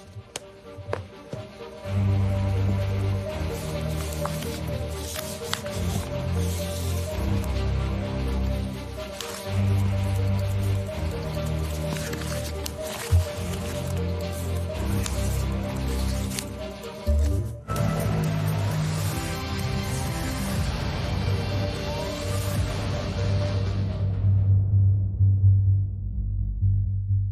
[1.92, 2.19] Thank you.